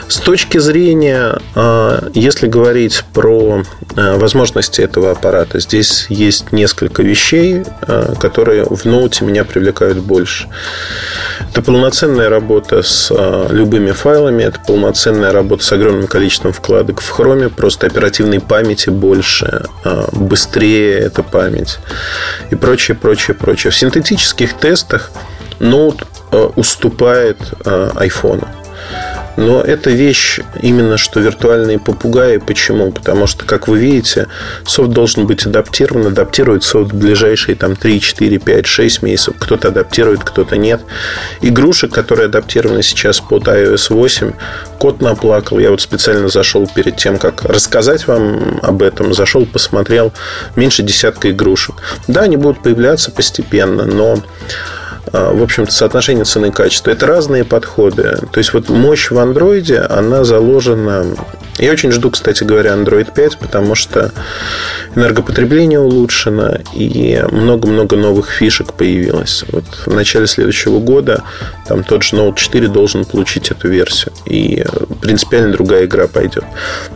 С 0.10 0.18
точки 0.18 0.58
зрения, 0.58 1.40
а, 1.56 2.10
если 2.14 2.48
говорить 2.48 3.04
про 3.14 3.64
а, 3.96 4.18
возможности 4.18 4.82
этого 4.82 5.12
аппарата, 5.12 5.60
здесь 5.60 6.08
есть 6.10 6.52
несколько 6.52 7.04
вещей, 7.04 7.64
а, 7.82 8.16
которые 8.16 8.66
в 8.66 8.84
ноуте 8.84 9.24
меня 9.24 9.46
привлекают 9.46 10.00
больше. 10.00 10.50
Это 11.50 11.62
полноценная 11.62 12.30
работа 12.30 12.84
с 12.84 13.12
любыми 13.50 13.92
файлами, 13.92 14.44
это 14.44 14.60
полноценная 14.68 15.32
работа 15.32 15.64
с 15.64 15.72
огромным 15.72 16.08
количеством 16.08 16.52
вкладок 16.52 17.00
в 17.00 17.10
хроме, 17.10 17.50
просто 17.50 17.88
оперативной 17.88 18.42
памяти 18.42 18.90
больше, 18.90 19.66
быстрее 20.12 21.00
эта 21.00 21.24
память 21.24 21.80
и 22.52 22.56
прочее, 22.56 22.96
прочее, 22.96 23.36
прочее. 23.36 23.72
В 23.72 23.76
синтетических 23.76 24.54
тестах 24.54 25.12
ноут 25.60 26.04
уступает 26.56 27.38
айфону. 27.66 28.48
Но 29.38 29.62
это 29.62 29.92
вещь 29.92 30.40
именно 30.62 30.98
что 30.98 31.20
виртуальные 31.20 31.78
попугаи. 31.80 32.38
Почему? 32.38 32.92
Потому 32.92 33.28
что, 33.28 33.46
как 33.46 33.68
вы 33.68 33.78
видите, 33.78 34.28
софт 34.66 34.90
должен 34.90 35.28
быть 35.28 35.46
адаптирован. 35.46 36.08
Адаптирует 36.08 36.64
софт 36.64 36.92
в 36.92 36.98
ближайшие 36.98 37.56
там, 37.56 37.76
3, 37.76 38.02
4, 38.02 38.40
5, 38.40 38.66
6 38.66 39.02
месяцев. 39.04 39.36
Кто-то 39.40 39.68
адаптирует, 39.68 40.24
кто-то 40.24 40.58
нет. 40.58 40.82
Игрушек, 41.42 41.94
которые 41.94 42.26
адаптированы 42.26 42.82
сейчас 42.82 43.20
под 43.20 43.48
iOS 43.48 43.94
8, 43.94 44.34
кот 44.80 45.02
наплакал. 45.02 45.60
Я 45.60 45.70
вот 45.70 45.82
специально 45.82 46.30
зашел 46.30 46.68
перед 46.68 46.98
тем, 46.98 47.20
как 47.20 47.44
рассказать 47.44 48.08
вам 48.08 48.60
об 48.64 48.82
этом. 48.82 49.14
Зашел, 49.14 49.46
посмотрел. 49.46 50.14
Меньше 50.56 50.82
десятка 50.82 51.30
игрушек. 51.30 51.76
Да, 52.08 52.22
они 52.22 52.38
будут 52.38 52.64
появляться 52.64 53.12
постепенно, 53.12 53.86
но 53.86 54.18
в 55.12 55.42
общем-то, 55.42 55.72
соотношение 55.72 56.26
цены 56.26 56.48
и 56.48 56.52
качества. 56.52 56.92
Это 56.92 57.06
разные 57.08 57.44
подходы. 57.44 58.20
То 58.32 58.38
есть, 58.38 58.54
вот 58.54 58.70
мощь 58.70 59.12
в 59.12 59.18
андроиде, 59.18 59.80
она 59.80 60.24
заложена 60.24 61.06
я 61.58 61.72
очень 61.72 61.92
жду, 61.92 62.12
кстати 62.12 62.44
говоря, 62.44 62.72
Android 62.72 63.14
5, 63.14 63.38
потому 63.40 63.76
что 63.76 64.12
энергопотребление 64.96 65.80
улучшено 65.80 66.60
и 66.74 67.24
много-много 67.32 67.96
новых 67.96 68.30
фишек 68.30 68.74
появилось. 68.74 69.44
Вот 69.52 69.66
в 69.86 69.94
начале 69.94 70.28
следующего 70.28 70.80
года 70.80 71.24
там 71.68 71.84
тот 71.84 72.04
же 72.04 72.16
Note 72.16 72.36
4 72.36 72.68
должен 72.68 73.06
получить 73.06 73.52
эту 73.52 73.68
версию. 73.70 74.14
И 74.26 74.64
принципиально 75.02 75.52
другая 75.52 75.86
игра 75.86 76.08
пойдет. 76.08 76.46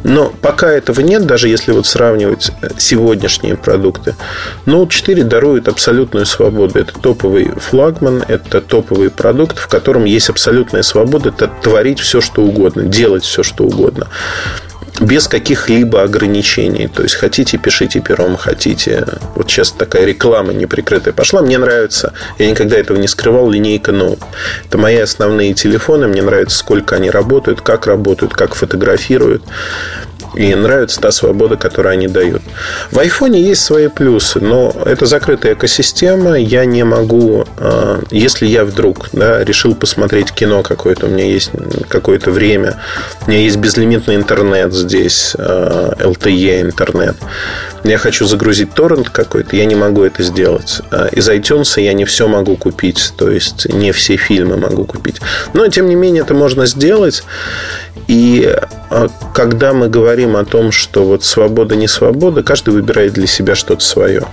Но 0.04 0.32
пока 0.42 0.72
этого 0.72 1.02
нет, 1.02 1.26
даже 1.26 1.48
если 1.48 1.72
вот 1.72 1.88
сравнивать 1.88 2.52
сегодняшние 2.78 3.58
продукты, 3.58 4.16
Note 4.66 4.90
4 4.90 5.24
дарует 5.24 5.68
абсолютную 5.68 6.26
свободу. 6.26 6.80
Это 6.80 6.94
топовый 6.94 7.52
флагман, 7.58 8.24
это 8.28 8.62
топовый 8.62 9.10
продукт, 9.10 9.58
в 9.58 9.68
котором 9.68 10.06
есть 10.06 10.30
абсолютная 10.30 10.84
свобода 10.84 11.32
это 11.42 11.48
творить 11.62 12.00
все, 12.00 12.22
что 12.22 12.44
угодно, 12.44 12.84
делать 12.84 13.24
все, 13.24 13.44
что 13.44 13.64
угодно. 13.64 14.08
Без 15.02 15.28
каких-либо 15.28 16.04
ограничений. 16.04 16.88
То 16.88 17.04
есть, 17.04 17.16
хотите, 17.16 17.58
пишите 17.58 18.00
пером, 18.00 18.38
хотите. 18.38 19.06
Вот 19.36 19.50
сейчас 19.50 19.72
такая 19.72 20.06
реклама 20.06 20.54
неприкрытая 20.54 21.14
пошла. 21.14 21.42
Мне 21.42 21.58
нравится, 21.58 22.14
я 22.38 22.50
никогда 22.50 22.78
этого 22.78 22.98
не 22.98 23.08
скрывал, 23.08 23.50
линейка 23.50 23.92
Note. 23.92 24.24
Это 24.68 24.78
мои 24.78 24.98
основные 24.98 25.54
телефоны. 25.54 26.08
Мне 26.08 26.22
нравится, 26.22 26.58
сколько 26.58 26.96
они 26.96 27.10
работают, 27.10 27.62
как 27.62 27.88
работают, 27.88 28.34
как 28.34 28.54
фотографируют. 28.54 29.44
И 30.36 30.56
нравится 30.56 31.02
та 31.02 31.12
свобода, 31.12 31.58
которую 31.58 31.94
они 31.94 32.08
дают. 32.08 32.42
В 32.92 33.00
айфоне 33.00 33.42
есть 33.42 33.64
свои 33.64 33.88
плюсы, 33.88 34.40
но 34.40 34.74
это 34.86 35.06
закрытая 35.06 35.54
экосистема. 35.54 36.38
Я 36.40 36.66
не 36.66 36.84
могу, 36.84 37.46
а, 37.58 38.02
если 38.12 38.46
я 38.46 38.64
вдруг 38.64 39.10
да, 39.12 39.44
решил 39.44 39.76
посмотреть 39.76 40.32
кино 40.32 40.64
какое-то, 40.64 41.08
у 41.08 41.10
меня 41.10 41.26
есть 41.26 41.52
какое-то 41.90 42.32
время, 42.32 42.80
у 43.26 43.30
меня 43.30 43.42
есть 43.42 43.58
безлимитный 43.58 44.16
интернет 44.16 44.74
здесь, 44.74 45.36
LTE 45.36 46.60
а, 46.60 46.62
интернет. 46.62 47.18
Я 47.84 47.98
хочу 47.98 48.26
загрузить 48.26 48.74
торрент 48.74 49.10
какой-то, 49.10 49.56
я 49.56 49.66
не 49.66 49.76
могу 49.76 50.04
это 50.04 50.24
сделать. 50.24 50.82
А, 50.92 51.08
из 51.08 51.28
iTunes 51.28 51.82
я 51.82 51.94
не 51.94 52.06
все 52.06 52.28
могу 52.28 52.56
купить, 52.56 53.14
то 53.18 53.30
есть 53.30 53.66
не 53.74 53.92
все 53.92 54.16
фильмы 54.16 54.58
могу 54.58 54.86
купить. 54.86 55.20
Но, 55.54 55.68
тем 55.68 55.90
не 55.90 55.96
менее, 55.96 56.22
это 56.24 56.34
можно 56.34 56.66
сделать. 56.66 57.24
И 58.12 58.54
а 58.90 59.08
когда 59.34 59.72
мы 59.72 59.88
говорим 59.88 60.36
о 60.36 60.44
том, 60.44 60.74
что 60.74 61.06
вот 61.06 61.24
свобода 61.24 61.78
не 61.78 61.88
свобода, 61.88 62.44
каждый 62.44 62.74
выбирает 62.74 63.14
для 63.14 63.26
себя 63.26 63.56
что-то 63.56 63.86
свое. 63.86 64.24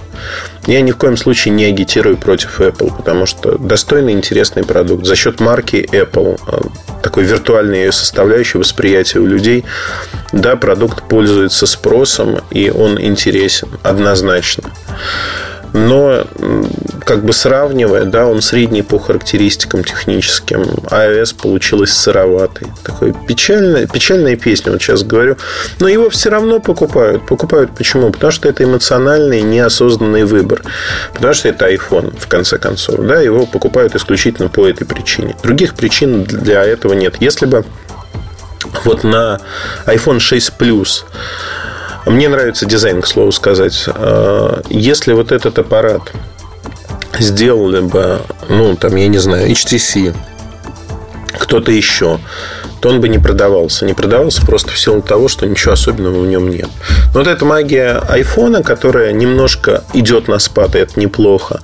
Я 0.66 0.80
ни 0.80 0.90
в 0.90 0.96
коем 0.96 1.16
случае 1.16 1.54
не 1.54 1.64
агитирую 1.64 2.16
против 2.16 2.60
Apple, 2.60 2.96
потому 2.96 3.24
что 3.24 3.56
достойный, 3.56 4.14
интересный 4.14 4.64
продукт. 4.64 5.06
За 5.06 5.14
счет 5.14 5.38
марки 5.38 5.88
Apple, 5.92 6.40
а, 6.48 6.62
такой 7.04 7.22
виртуальной 7.22 7.84
ее 7.84 7.92
составляющей 7.92 8.58
восприятия 8.58 9.20
у 9.20 9.26
людей, 9.26 9.64
да, 10.32 10.56
продукт 10.56 11.04
пользуется 11.04 11.68
спросом, 11.68 12.40
и 12.50 12.70
он 12.70 13.00
интересен 13.00 13.68
однозначно 13.84 14.72
но 15.72 16.24
как 17.04 17.24
бы 17.24 17.32
сравнивая, 17.32 18.04
да, 18.04 18.26
он 18.26 18.42
средний 18.42 18.82
по 18.82 18.98
характеристикам 18.98 19.82
техническим. 19.84 20.60
iOS 20.60 21.34
получилось 21.40 21.92
сыроватый. 21.92 22.68
Такой 22.84 23.14
печальная, 23.26 23.86
печальная 23.86 24.36
песня, 24.36 24.72
вот 24.72 24.82
сейчас 24.82 25.02
говорю. 25.02 25.36
Но 25.80 25.88
его 25.88 26.10
все 26.10 26.30
равно 26.30 26.60
покупают. 26.60 27.26
Покупают 27.26 27.70
почему? 27.74 28.10
Потому 28.10 28.30
что 28.30 28.48
это 28.48 28.64
эмоциональный, 28.64 29.40
неосознанный 29.40 30.24
выбор. 30.24 30.62
Потому 31.14 31.32
что 31.34 31.48
это 31.48 31.72
iPhone, 31.72 32.18
в 32.18 32.28
конце 32.28 32.58
концов. 32.58 33.00
Да, 33.06 33.20
его 33.20 33.46
покупают 33.46 33.94
исключительно 33.94 34.48
по 34.48 34.66
этой 34.66 34.86
причине. 34.86 35.34
Других 35.42 35.74
причин 35.74 36.24
для 36.24 36.62
этого 36.62 36.92
нет. 36.92 37.16
Если 37.20 37.46
бы 37.46 37.64
вот 38.84 39.04
на 39.04 39.40
iPhone 39.86 40.20
6 40.20 40.52
Plus 40.58 41.04
мне 42.06 42.28
нравится 42.28 42.66
дизайн, 42.66 43.02
к 43.02 43.06
слову 43.06 43.32
сказать. 43.32 43.84
А, 43.88 44.62
если 44.68 45.12
вот 45.12 45.32
этот 45.32 45.58
аппарат 45.58 46.02
сделали 47.18 47.80
бы, 47.80 48.20
ну, 48.48 48.76
там, 48.76 48.96
я 48.96 49.08
не 49.08 49.18
знаю, 49.18 49.50
HTC, 49.50 50.14
кто-то 51.38 51.70
еще, 51.72 52.20
то 52.80 52.88
он 52.88 53.00
бы 53.00 53.08
не 53.08 53.18
продавался. 53.18 53.84
Не 53.84 53.94
продавался 53.94 54.44
просто 54.44 54.70
в 54.70 54.78
силу 54.78 55.02
того, 55.02 55.28
что 55.28 55.46
ничего 55.46 55.72
особенного 55.72 56.20
в 56.20 56.26
нем 56.26 56.48
нет. 56.48 56.68
Но 57.12 57.20
вот 57.20 57.26
эта 57.26 57.44
магия 57.44 58.02
айфона, 58.08 58.62
которая 58.62 59.12
немножко 59.12 59.84
идет 59.94 60.28
на 60.28 60.38
спад, 60.38 60.76
и 60.76 60.78
это 60.78 60.98
неплохо, 60.98 61.60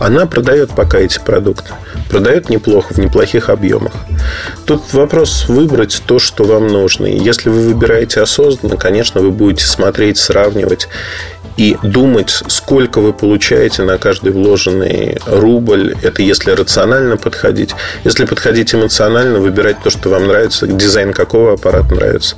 она 0.00 0.26
продает 0.26 0.70
пока 0.70 0.98
эти 0.98 1.18
продукты. 1.18 1.72
Продает 2.10 2.48
неплохо, 2.48 2.94
в 2.94 2.98
неплохих 2.98 3.50
объемах. 3.50 3.92
Тут 4.66 4.92
вопрос 4.92 5.46
выбрать 5.48 6.02
то, 6.06 6.18
что 6.18 6.44
вам 6.44 6.66
нужно. 6.66 7.06
И 7.06 7.18
если 7.18 7.50
вы 7.50 7.60
выбираете 7.60 8.20
осознанно, 8.20 8.76
конечно, 8.76 9.20
вы 9.20 9.30
будете 9.30 9.66
смотреть, 9.66 10.18
сравнивать 10.18 10.88
и 11.58 11.76
думать, 11.82 12.30
сколько 12.46 13.00
вы 13.00 13.12
получаете 13.12 13.82
на 13.82 13.98
каждый 13.98 14.32
вложенный 14.32 15.18
рубль. 15.26 15.94
Это 16.02 16.22
если 16.22 16.52
рационально 16.52 17.16
подходить. 17.16 17.72
Если 18.04 18.24
подходить 18.24 18.72
эмоционально, 18.74 19.40
выбирать 19.40 19.82
то, 19.82 19.90
что 19.90 20.08
вам 20.08 20.28
нравится, 20.28 20.68
дизайн 20.68 21.12
какого 21.12 21.54
аппарата 21.54 21.94
нравится. 21.94 22.36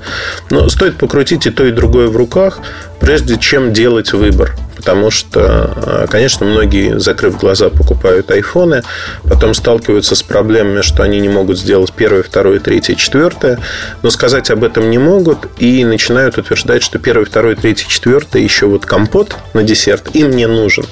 Но 0.48 0.68
стоит 0.70 0.96
покрутить 0.96 1.46
и 1.46 1.50
то, 1.50 1.64
и 1.66 1.70
другое 1.70 2.08
в 2.08 2.16
руках, 2.16 2.60
прежде 2.98 3.36
чем 3.38 3.74
делать 3.74 4.12
выбор. 4.14 4.56
Потому 4.80 5.10
что, 5.10 5.40
а, 5.76 6.06
конечно, 6.08 6.46
многие, 6.46 6.98
закрыв 6.98 7.36
глаза, 7.36 7.68
покупают 7.68 8.30
айфоны, 8.30 8.82
потом 9.28 9.52
сталкиваются 9.52 10.16
с 10.16 10.22
проблемами, 10.22 10.80
что 10.80 11.02
они 11.02 11.20
не 11.20 11.28
могут 11.28 11.58
сделать 11.58 11.92
первое, 11.92 12.22
второе, 12.22 12.60
третье, 12.60 12.94
четвертое, 12.94 13.58
но 14.02 14.08
сказать 14.08 14.48
об 14.48 14.64
этом 14.64 14.88
не 14.88 14.96
могут 14.96 15.48
и 15.58 15.84
начинают 15.84 16.38
утверждать, 16.38 16.82
что 16.82 16.98
первое, 16.98 17.26
второе, 17.26 17.56
третье, 17.56 17.86
четвертое, 17.88 18.40
еще 18.40 18.66
вот 18.66 18.86
компот 18.86 19.36
на 19.52 19.62
десерт 19.64 20.16
им 20.16 20.30
не 20.30 20.46
нужен. 20.46 20.86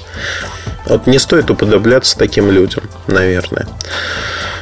Вот 0.85 1.07
не 1.07 1.17
стоит 1.17 1.49
уподобляться 1.49 2.15
таким 2.15 2.51
людям, 2.51 2.83
наверное. 3.07 3.65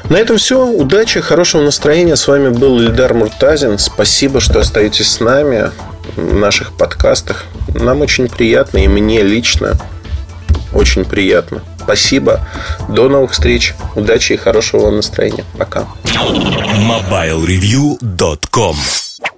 На 0.10 0.16
этом 0.16 0.38
все. 0.38 0.66
Удачи, 0.66 1.20
хорошего 1.20 1.64
настроения. 1.64 2.16
С 2.16 2.30
вами 2.30 2.48
был 2.48 2.80
Ильдар 2.80 3.14
Муртазин. 3.14 3.78
Спасибо, 3.78 4.40
что 4.40 4.60
остаетесь 4.60 5.12
с 5.12 5.20
нами 5.20 5.72
наших 6.16 6.78
подкастах. 6.78 7.46
Нам 7.74 8.02
очень 8.02 8.30
приятно, 8.30 8.78
и 8.80 8.88
мне 8.88 9.24
лично 9.24 9.78
очень 10.74 11.06
приятно. 11.06 11.64
Спасибо. 11.82 12.42
До 12.90 13.08
новых 13.10 13.32
встреч. 13.32 13.74
Удачи 13.96 14.34
и 14.34 14.38
хорошего 14.38 14.92
настроения. 14.92 15.46
Пока. 15.58 15.88
MobileReview.com 16.06 18.76